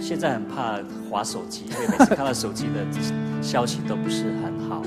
[0.00, 0.78] 现在很怕
[1.10, 2.86] 滑手机，因为每次看到手机的
[3.42, 4.82] 消息都不是很好。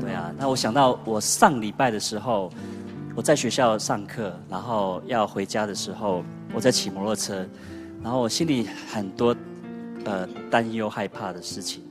[0.00, 2.50] 对啊，那我想到我上礼拜的时候，
[3.14, 7.46] 我在学校上课，然后要回家的时候，我在骑摩托车，
[8.02, 9.34] 然后我心里很多
[10.04, 11.82] 呃担忧、害怕的事情。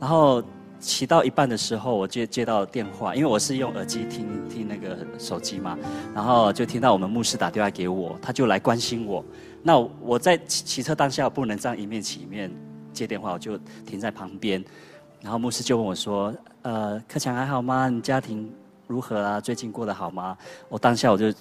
[0.00, 0.42] 然后
[0.80, 5.78] 骑到一半的时候，我接接到电话，因为我是用耳机听听那个手机嘛，
[6.12, 9.24] 然后就听到我们牧师打电话给我，他就来关心我。
[9.62, 12.50] 那我在骑骑车当下，不能这样一面骑一面
[12.92, 14.64] 接电话，我就停在旁边。
[15.20, 17.88] 然后牧师就问我说：“呃，克强还好吗？
[17.88, 18.52] 你家庭
[18.88, 19.40] 如何啊？
[19.40, 20.36] 最近过得好吗？”
[20.68, 21.32] 我当下我就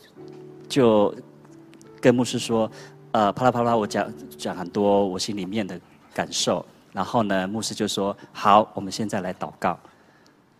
[0.70, 1.16] 就
[2.00, 2.70] 跟牧师说
[3.12, 5.80] ：“呃，啪啦啪啦，我讲讲很多我心里面的
[6.14, 9.78] 感受。”然后呢，牧师就说：“好，我们现在来祷告。”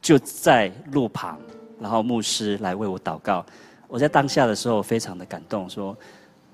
[0.02, 1.38] 就在路旁，
[1.80, 3.46] 然后牧师来为我祷告。
[3.88, 5.96] 我在当下的时候非常的感动，说。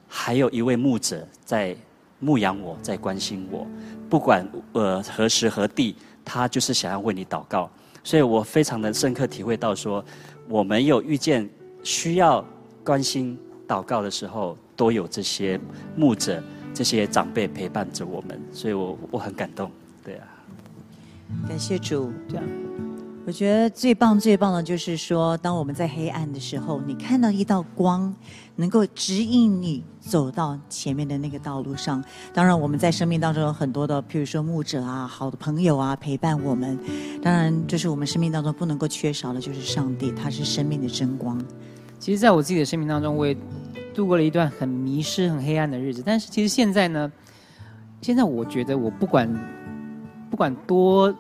[0.10, 1.76] 还有一位牧者在
[2.20, 3.68] 牧养我，在关心我，
[4.10, 7.70] 不管呃何时何地，他就是想要为你祷告。
[8.06, 10.02] 所以我非常的深刻体会到说，
[10.48, 11.50] 我们有遇见
[11.84, 12.42] 需要
[12.86, 13.38] 关心
[13.68, 15.60] 祷告的时候，都有这些
[15.98, 16.42] 牧者、
[16.74, 19.70] 这些长辈陪伴着我们，所以我我很感动，
[20.06, 20.28] 对啊。
[21.50, 22.44] 感谢主，这样。
[23.26, 28.16] 我觉得最棒最棒的就是说，当我们在黑暗的时候，你看到一道光，
[28.56, 32.02] 能够指引你走到前面的那个道路上。
[32.34, 36.80] 当然，我们在生命当中有很多的，譬如说牧者啊、好的朋友啊，陪伴我们。
[37.22, 41.38] 当然，就是我们生命当中不能够缺少的，就是上帝，他是生命的真光。
[42.00, 43.36] 其实，在我自己的生命当中，我也
[43.98, 46.02] 度过了一段很迷失、很黑暗的日子。
[46.06, 47.12] 但是，其实现在呢，
[48.02, 49.28] 现在我觉得，我不管
[50.30, 51.14] 不管多。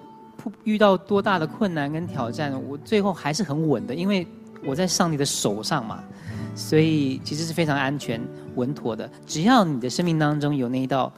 [0.64, 4.26] 遇到多大的困难跟挑战，我最后还是很稳的，因为
[4.64, 6.02] 我在上帝的手上嘛，
[6.56, 8.22] 所以其实是非常安全
[8.56, 9.10] 稳妥的。
[9.26, 11.12] 只要你的生命当中有那一道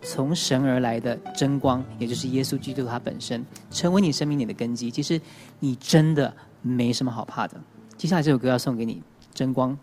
[0.00, 5.20] 从神而来的真光，也就是耶稣基督他本身，成为你生命里的根基，其实
[5.58, 6.32] 你真的
[6.62, 7.60] 没什么好怕的。
[7.98, 9.02] 接下来这首歌要送给你，
[9.34, 9.76] 真光。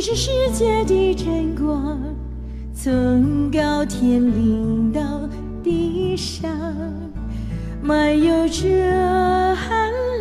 [0.00, 2.00] 你是世界的真光。
[2.74, 5.28] 从高天临到
[5.62, 6.50] 地上，
[7.82, 8.66] 满有真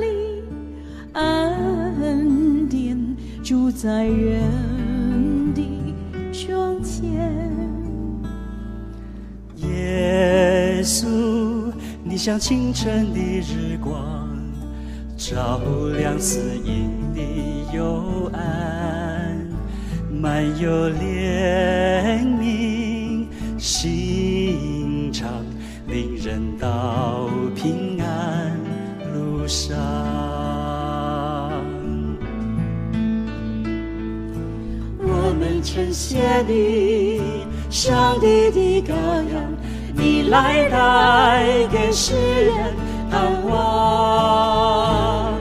[0.01, 0.43] 理
[1.13, 5.63] 恩典，住在人的
[6.33, 7.13] 中间。
[9.55, 11.71] 耶稣，
[12.03, 14.27] 你像清晨的日光，
[15.15, 15.61] 照
[15.97, 17.21] 亮死荫的
[17.73, 18.98] 幽暗，
[20.19, 23.25] 满有怜悯。
[23.57, 25.29] 心肠
[25.87, 28.51] 领人到平安
[29.13, 29.77] 路上。
[35.01, 37.21] 我们称谢你，
[37.69, 39.53] 上帝的羔羊，
[39.93, 42.75] 你来带给世人
[43.09, 45.33] 盼望。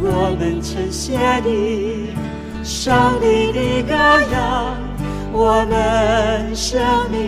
[0.00, 2.03] 我们称谢你，
[2.84, 4.76] 上帝的羔羊。
[5.32, 6.78] 我们生
[7.10, 7.18] 命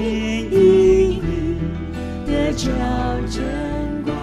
[0.51, 1.57] 因你
[2.27, 2.69] 得着
[3.27, 3.43] 真
[4.05, 4.15] 光。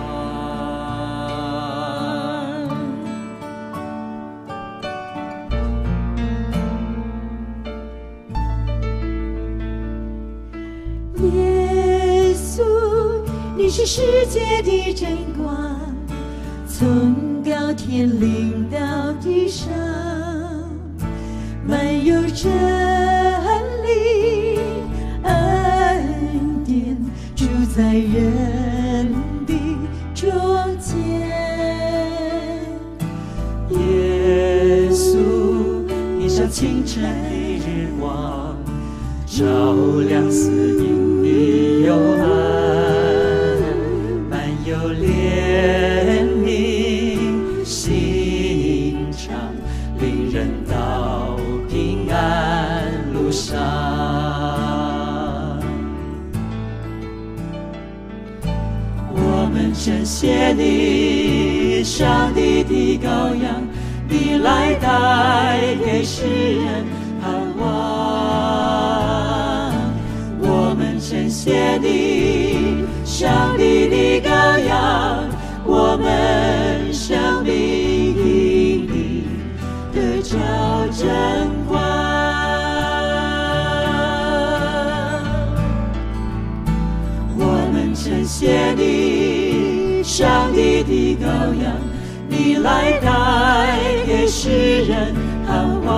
[11.33, 12.61] 耶稣，
[13.57, 15.75] 你是世界的真光，
[16.67, 18.77] 从高天临到
[19.19, 19.73] 地上，
[22.03, 22.51] 有真
[23.83, 24.59] 理、
[25.23, 26.97] 恩典
[27.35, 27.45] 住。
[27.75, 29.11] 在人
[29.47, 29.53] 的
[30.13, 30.29] 中
[30.77, 30.95] 间，
[33.71, 35.17] 耶稣，
[36.19, 37.09] 你像清晨的
[37.65, 38.55] 日光，
[39.25, 39.41] 照
[40.07, 41.27] 亮死荫的
[41.87, 42.27] 幽暗，
[44.29, 46.02] 满有怜
[59.53, 63.67] 们称谢你，上帝的羔羊，
[64.09, 66.83] 你来带给世人
[67.21, 67.63] 盼望。
[70.39, 75.29] 我们称谢你，上帝的羔羊，
[75.65, 79.27] 我们生命因你
[79.93, 80.35] 得着
[80.91, 81.05] 真
[90.23, 91.27] 上帝的羔
[91.61, 91.75] 羊，
[92.29, 95.13] 你来带给世人
[95.45, 95.91] 盼望。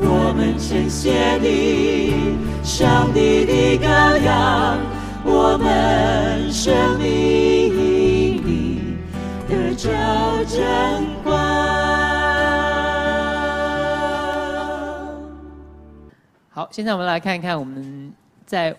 [0.00, 2.34] 我们称谢你，
[2.64, 4.80] 上帝的羔羊，
[5.22, 8.98] 我们生命因你
[9.48, 9.88] 得着
[10.46, 10.60] 真
[11.22, 11.38] 光。
[16.50, 18.12] 好，现在我们来看一看我们
[18.44, 18.76] 在。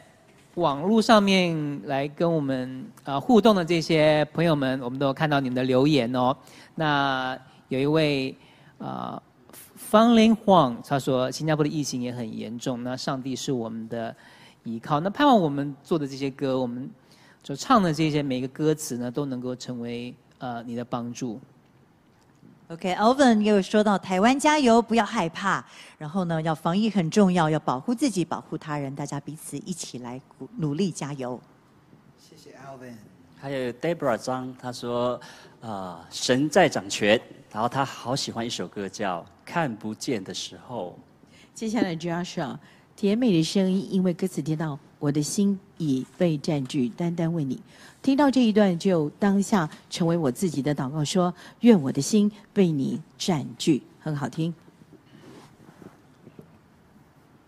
[0.55, 6.35] 网络上面来跟我们啊互动的这些朋友们，我们都有看到你们的留言哦。
[6.75, 7.37] 那
[7.67, 8.33] 有一位
[8.77, 14.15] 啊方林晃，他说新加坡的疫情也很严重，那上帝是我们的
[14.63, 15.01] 依靠。
[15.01, 16.89] 那盼望我们做的这些歌，我们
[17.43, 21.37] 所唱的这些每个歌词呢，都能够成为呃你的帮助。
[22.67, 25.63] OK，Alvin、okay, 又说到台湾加油，不要害怕。
[25.99, 30.19] 然后呢，要防疫很重要，要保护自己，保护他人，大家彼此一起来
[30.57, 31.39] 努力加油。
[32.17, 32.95] 谢谢 Alvin。
[33.37, 35.13] 还有 Debra 张，他说
[35.61, 37.21] ：“啊、呃，神在掌权。”
[37.53, 40.97] 然后他好喜欢一首歌叫《看不见的时候》。
[41.53, 42.57] 接下来 Joshua，
[42.95, 47.61] 甜美的声音，因为歌词听到我的心已被占据，单单为你。
[48.05, 54.53] 听到这一段，就当下成为我自己的祷告，说：愿我的心被你占据，很好听。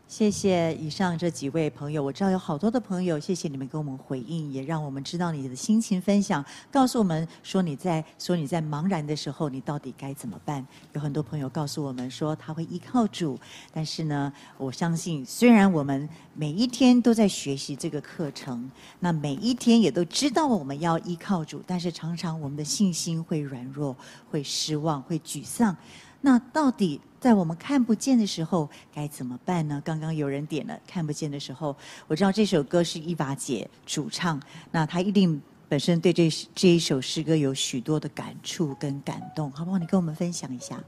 [0.07, 10.65] 谢谢以上这几位朋友，我知道有好多的朋友，谢谢你们给我们回应，也让我们知道你的心情分享，告诉我们说你在说你在茫然的时候，你到底该怎么办？
[10.93, 13.37] 有很多朋友告诉我们说他会依靠主，
[13.73, 23.93] 但是呢，我相信虽然我们每一天都在学习这个课程，那每一天也都知道我们要依靠主，但是常常我们的信心会软弱，
[24.31, 25.75] 会失望，会沮丧。
[26.21, 29.81] 那到底在我们看不见的时候该怎么办呢？
[29.85, 31.75] 刚刚有人点了看不见的时候，
[32.07, 34.41] 我知道这首歌是伊娃姐主唱，
[34.71, 39.77] 那她一定本身对这这一首诗歌有许多的感触跟感动，好不好？
[39.77, 40.81] 你跟我们分享一下。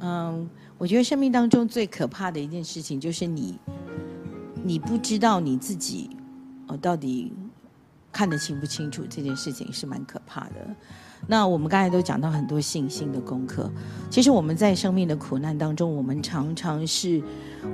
[0.00, 0.48] 嗯，
[0.78, 3.58] 我觉得生命当中最可怕的一件事情就是你，
[4.62, 6.10] 你不知道你自己
[6.66, 7.32] 哦到底
[8.10, 10.76] 看得清不清楚，这件事情是蛮可怕的。
[11.26, 13.70] 那我们刚才都讲到很多信心的功课。
[14.10, 17.22] 其实我们在生命的苦难当中，我们常常是，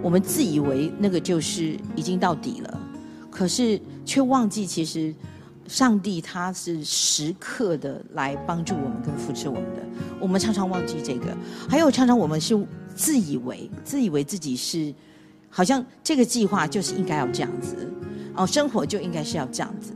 [0.02, 2.80] 我们自以为那个就是已经到底了，
[3.30, 5.14] 可是却忘记其实
[5.66, 9.82] 上帝他是时刻的来帮助我们跟扶持我们的。
[10.20, 11.36] 我们常常忘记这个，
[11.68, 12.58] 还有常常我们是
[12.94, 14.94] 自以为自以为自己是，
[15.48, 17.90] 好像这个计划就是应该要这样子，
[18.36, 19.92] 哦，生活就应该是要这样子。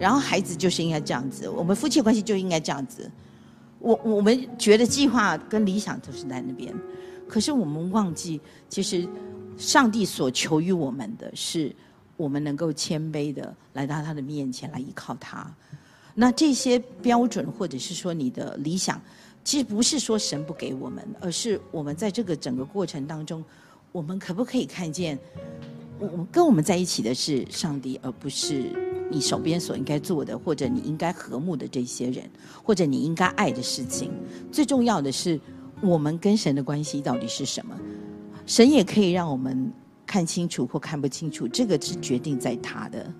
[0.00, 3.10] 然后孩子就是应该这样子，我们夫妻关系就应该这样子。
[3.78, 6.74] 我我们觉得计划跟理想都是在那边，
[7.28, 9.06] 可是我们忘记，其实
[9.58, 11.74] 上帝所求于我们的是，
[12.16, 15.50] 我们能够谦卑的来到他的面前来依靠他。
[16.14, 19.00] 那这些标准或者是说你的理想，
[19.44, 23.42] 其实不是说神不给我们，而是我们在这个整个过程当中，
[23.92, 25.18] 我们可不可以看见，
[25.98, 28.89] 我们跟我们在一起的是上帝，而不是。
[29.10, 32.24] 你手边所应该做的，或者你应该和睦的这些人，
[32.62, 34.12] 或者你应该爱的事情，
[34.52, 35.38] 最重要的是
[35.82, 37.76] 我们跟神的关系到底是什么？
[38.46, 39.72] 神也可以让我们
[40.06, 43.12] 看清楚或看不清楚，这个是决定在他的。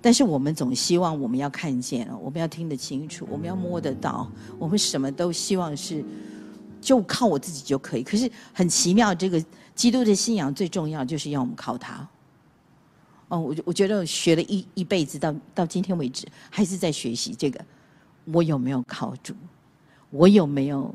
[0.00, 4.28] 但是我们总希望我们要看见，我们要听得清楚，我们要摸得到，
[4.58, 6.04] 我们什么都希望是
[6.80, 8.02] 就靠我自己就可以。
[8.02, 9.44] 可是很奇妙，这个
[9.76, 12.08] 基督的信仰最重要就是要我们靠他。
[13.32, 17.58] 哦，我我觉得学了一一辈子，到到今天为止，还是在学习这个。
[18.26, 19.34] 我有没有靠住？
[20.10, 20.94] 我有没有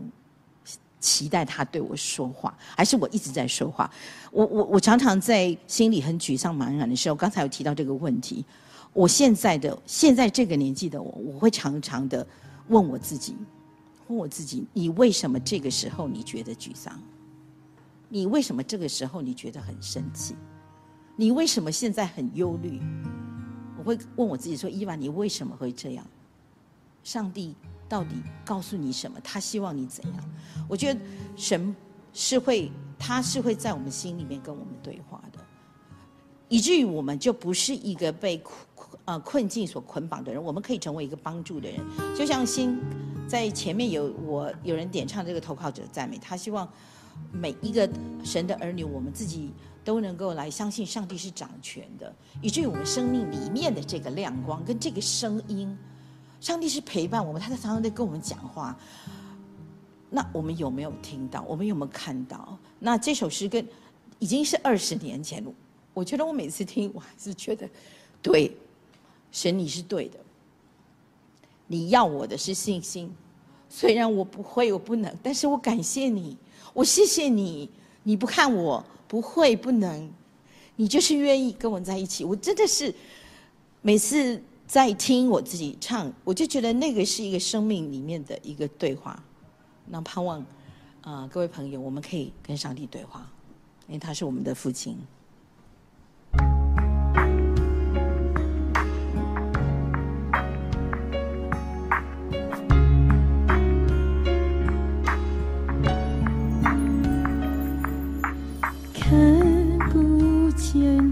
[0.99, 2.55] 期待他对我说话？
[2.75, 3.89] 还是我一直在说话？
[4.31, 8.45] 我我我常常在心里很沮丧、茫然的时候，刚才有提到这个问题。
[8.93, 12.25] 我现在的现在这个年纪的我，我会常常的
[12.67, 13.35] 问我自己，
[14.09, 17.01] 问我自己：你为什么这个时候你觉得沮丧？
[18.09, 20.35] 你为什么这个时候你觉得很生气？
[21.19, 22.79] 你为什么现在很忧虑？
[23.75, 26.05] 我会问我自己说：“伊娃，你为什么会这样？
[27.03, 27.55] 上帝
[27.89, 28.15] 到底
[28.45, 29.19] 告诉你什么？
[29.23, 30.23] 他希望你怎样？”
[30.69, 30.99] 我觉得
[31.35, 31.75] 神
[32.13, 35.39] 是会，他是会在我们心里面跟我们对话的，
[36.49, 41.79] 以至于我们就不是一个被困呃困境所捆绑的人，我们可以成为一个帮助的人。
[42.15, 42.79] 就像新
[43.27, 46.69] 在前面有我有人点唱这个投靠者赞美，他希望
[47.31, 47.89] 每一个
[48.23, 49.51] 神的儿女，我们自己。
[49.87, 55.77] 都能够来相信上帝是掌权的，以至于我们生命里面的这个亮光跟这个声音，
[56.41, 58.77] 上帝是陪伴我们，他在常常在跟我们讲话。
[60.09, 61.41] 那我们有没有听到？
[61.43, 62.57] 我们有没有看到？
[62.79, 63.65] 那这首诗跟
[64.19, 65.41] 已经是二十年前，
[65.93, 67.65] 我觉得我每次听，我还是觉得，
[68.21, 68.57] 对，
[69.31, 70.19] 神你是对的，
[71.65, 73.09] 你要我的是信心，
[73.69, 76.37] 虽然我不会，我不能，但是我感谢你，
[76.73, 77.69] 我谢谢你，
[78.03, 78.83] 你不看我。
[79.07, 80.11] 不会，不能，
[80.75, 82.23] 你就是愿意跟我在一起。
[82.23, 82.93] 我真的是
[83.81, 89.23] 每次在听我自己唱，我就觉得那个是一个生命里面的一个对话。
[89.85, 90.45] 那盼望
[91.01, 93.31] 啊、各位朋友，我们可以跟上帝对话，
[93.87, 94.97] 因为他是我们的父亲。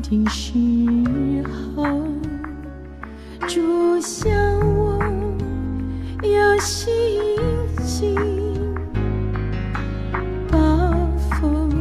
[0.10, 0.54] 的时
[1.76, 1.84] 候，
[3.48, 4.32] 主向
[4.78, 5.00] 我
[6.22, 6.94] 要信
[7.82, 8.16] 心，
[10.52, 10.58] 暴
[11.32, 11.72] 风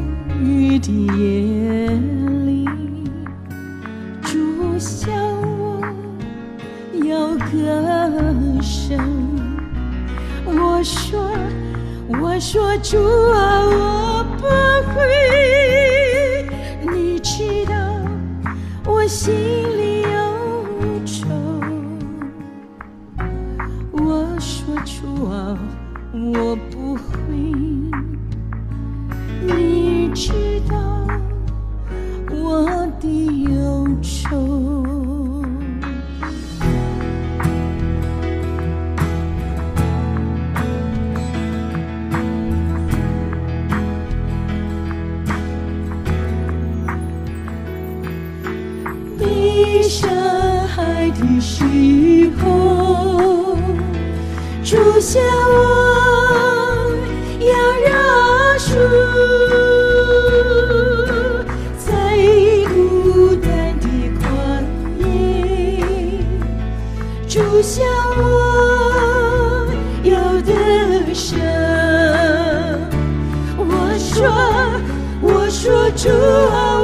[0.41, 1.91] 雨的夜
[2.47, 2.67] 里，
[4.23, 5.13] 主向
[5.59, 5.81] 我
[7.05, 8.99] 要歌声。
[10.47, 11.29] 我说，
[12.09, 12.97] 我说主
[13.33, 14.47] 啊，我不
[14.93, 14.95] 会。
[16.93, 17.64] 你知
[19.05, 20.09] 我心里忧
[21.05, 21.29] 愁，
[23.93, 25.59] 我说出啊，
[26.15, 26.57] 我
[67.65, 67.83] 想
[68.19, 69.67] 我
[70.03, 70.13] 要
[70.43, 71.41] 的生
[73.57, 73.65] 我
[73.99, 74.29] 说
[75.23, 76.84] 我说主啊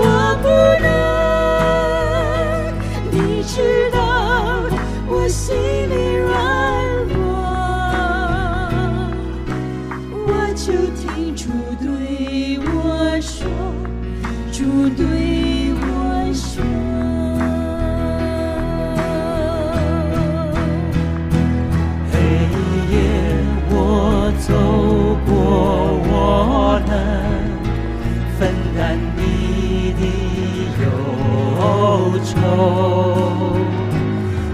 [32.43, 33.57] 忧愁。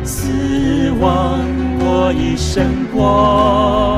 [0.05, 1.41] 死亡
[1.81, 2.65] 我已胜
[2.95, 3.96] 过，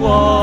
[0.00, 0.37] 我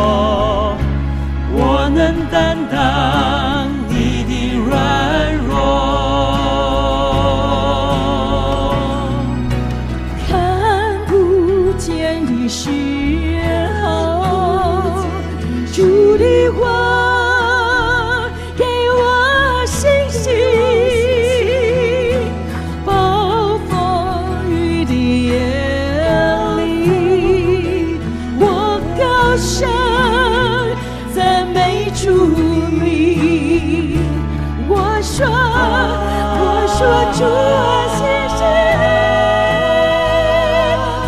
[37.13, 37.99] 主啊，谢
[38.35, 38.41] 谢
[38.81, 38.83] 你。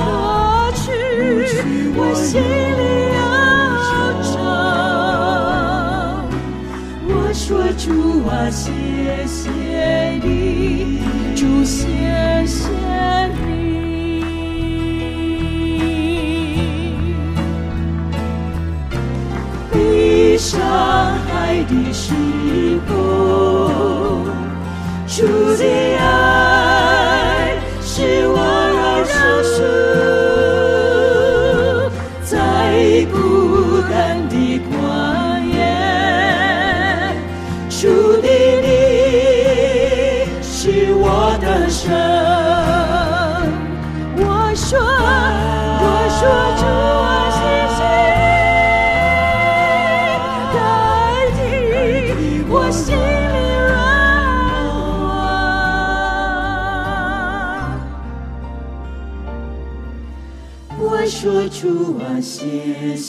[0.06, 0.86] 抹去
[1.96, 2.82] 我心里
[3.16, 3.20] 忧
[4.24, 4.32] 愁。
[7.10, 7.46] 我说
[7.78, 7.86] 主
[8.28, 8.66] 啊谢
[9.28, 9.42] 谢
[10.24, 10.26] 你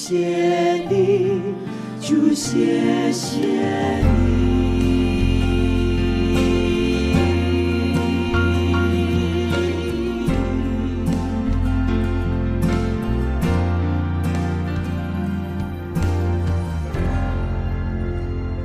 [0.08, 1.42] 谢你，
[2.00, 4.08] 主谢谢你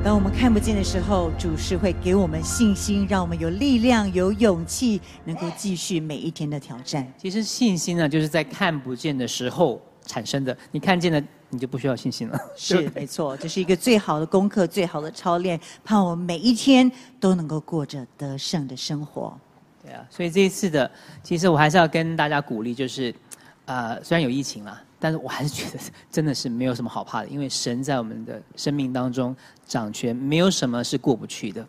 [0.01, 7.05] 当我们看不见的时候，主是会给我们信心，让我们有力量、有勇气，能够继续每一天的挑战。
[7.17, 10.55] 其实信心呢，就是在看不见的时候产生的。
[10.71, 12.39] 你看见了，你就不需要信心了。
[12.55, 19.37] 是，没错，这是一个最好的功课，最好的操练，盼我们每一天都能够过着得胜的生活。
[19.83, 20.89] 对啊，所以这一次的，
[21.21, 23.13] 其实我还是要跟大家鼓励，就是，
[23.65, 25.79] 呃，虽然有疫情啦，但是我还是觉得
[26.09, 29.35] 真的是没有什么好怕的，因为神在我们的生命当中
[29.65, 31.65] 掌权，没有什么是过不去的。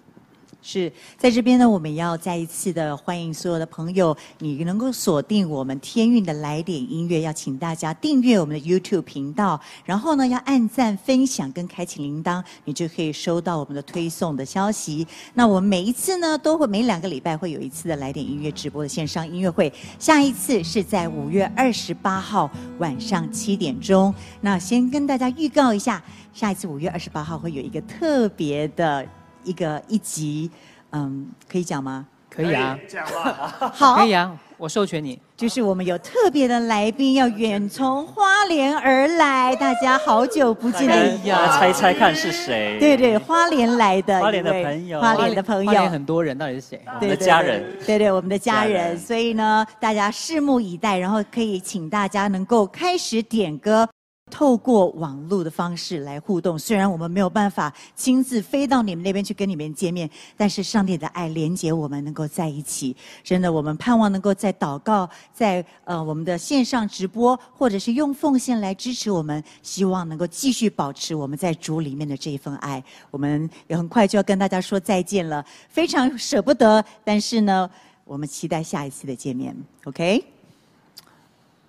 [0.66, 15.06] 是在这边呢，我们要再一次的欢迎所有的朋友，你能够锁定我们天韵的来点音乐，要请大家订阅我们的 YouTube 频道，然后呢要按赞、分享跟开启铃铛，你就可以收到我们的推送的消息。
[15.34, 24.14] 那我们每一次呢，都会每两个礼拜会有一次的来点音乐直播的线上音乐会，下一次是在五月二十八号晚上七点钟。
[24.40, 26.02] 那先跟大家预告一下，
[26.32, 29.06] 下一次五月二十八号会有一个特别的。
[29.44, 30.50] 一个一集，
[30.90, 32.06] 嗯，可以讲吗？
[32.28, 33.70] 可以啊，讲吧。
[33.72, 35.20] 好，可以啊，我授权你。
[35.36, 40.88] 就是我们有特别的来宾要远从花莲而来，大家好久不见。
[40.88, 42.76] 哎呀，猜猜看是谁？
[42.78, 46.80] 对对，花莲来的，花莲的朋友，花莲的朋友，花莲很多人，到底是谁？
[46.86, 47.64] 我们的家人。
[47.84, 48.96] 对对，我们的家人。
[48.96, 53.88] 所以呢，大家拭目以待，然后可以请大家能够开始点歌。
[54.34, 56.58] 透过网络的方式来互动。
[56.58, 62.96] 虽然我们没有办法亲自飞到你们那边去跟你们见面，但是上帝的爱连接我们能够在一起。
[63.22, 72.82] 真的，我们盼望能够在祷告，在呃我们的线上直播，或者是用奉献来支持我们，希望能够继续保持我们在主里面的这一份爱。
[73.12, 77.70] 我们也很快就要跟大家说再见了，非常舍不得，但是呢，
[78.04, 79.54] 我们期待下一次的见面。
[79.84, 80.33] OK。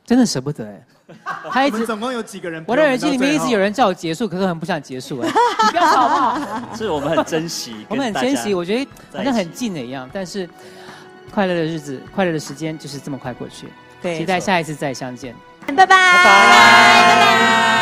[0.05, 0.81] 真的舍不得哎，
[1.49, 2.63] 他一直总共有几个人？
[2.67, 5.27] 我的耳机里面一直有人叫我结束，可是很不想结束哎。
[5.65, 6.75] 你不要吵好不好？
[6.77, 8.87] 是我们很珍惜，我们很珍惜，我觉得
[9.17, 10.09] 好像很近的一样。
[10.13, 10.47] 但是
[11.33, 13.67] 快乐的日子，快乐的时间就是这么快过去。
[14.01, 15.33] 对，期待下一次再相见。
[15.67, 15.85] 拜拜。
[15.85, 17.74] 拜拜。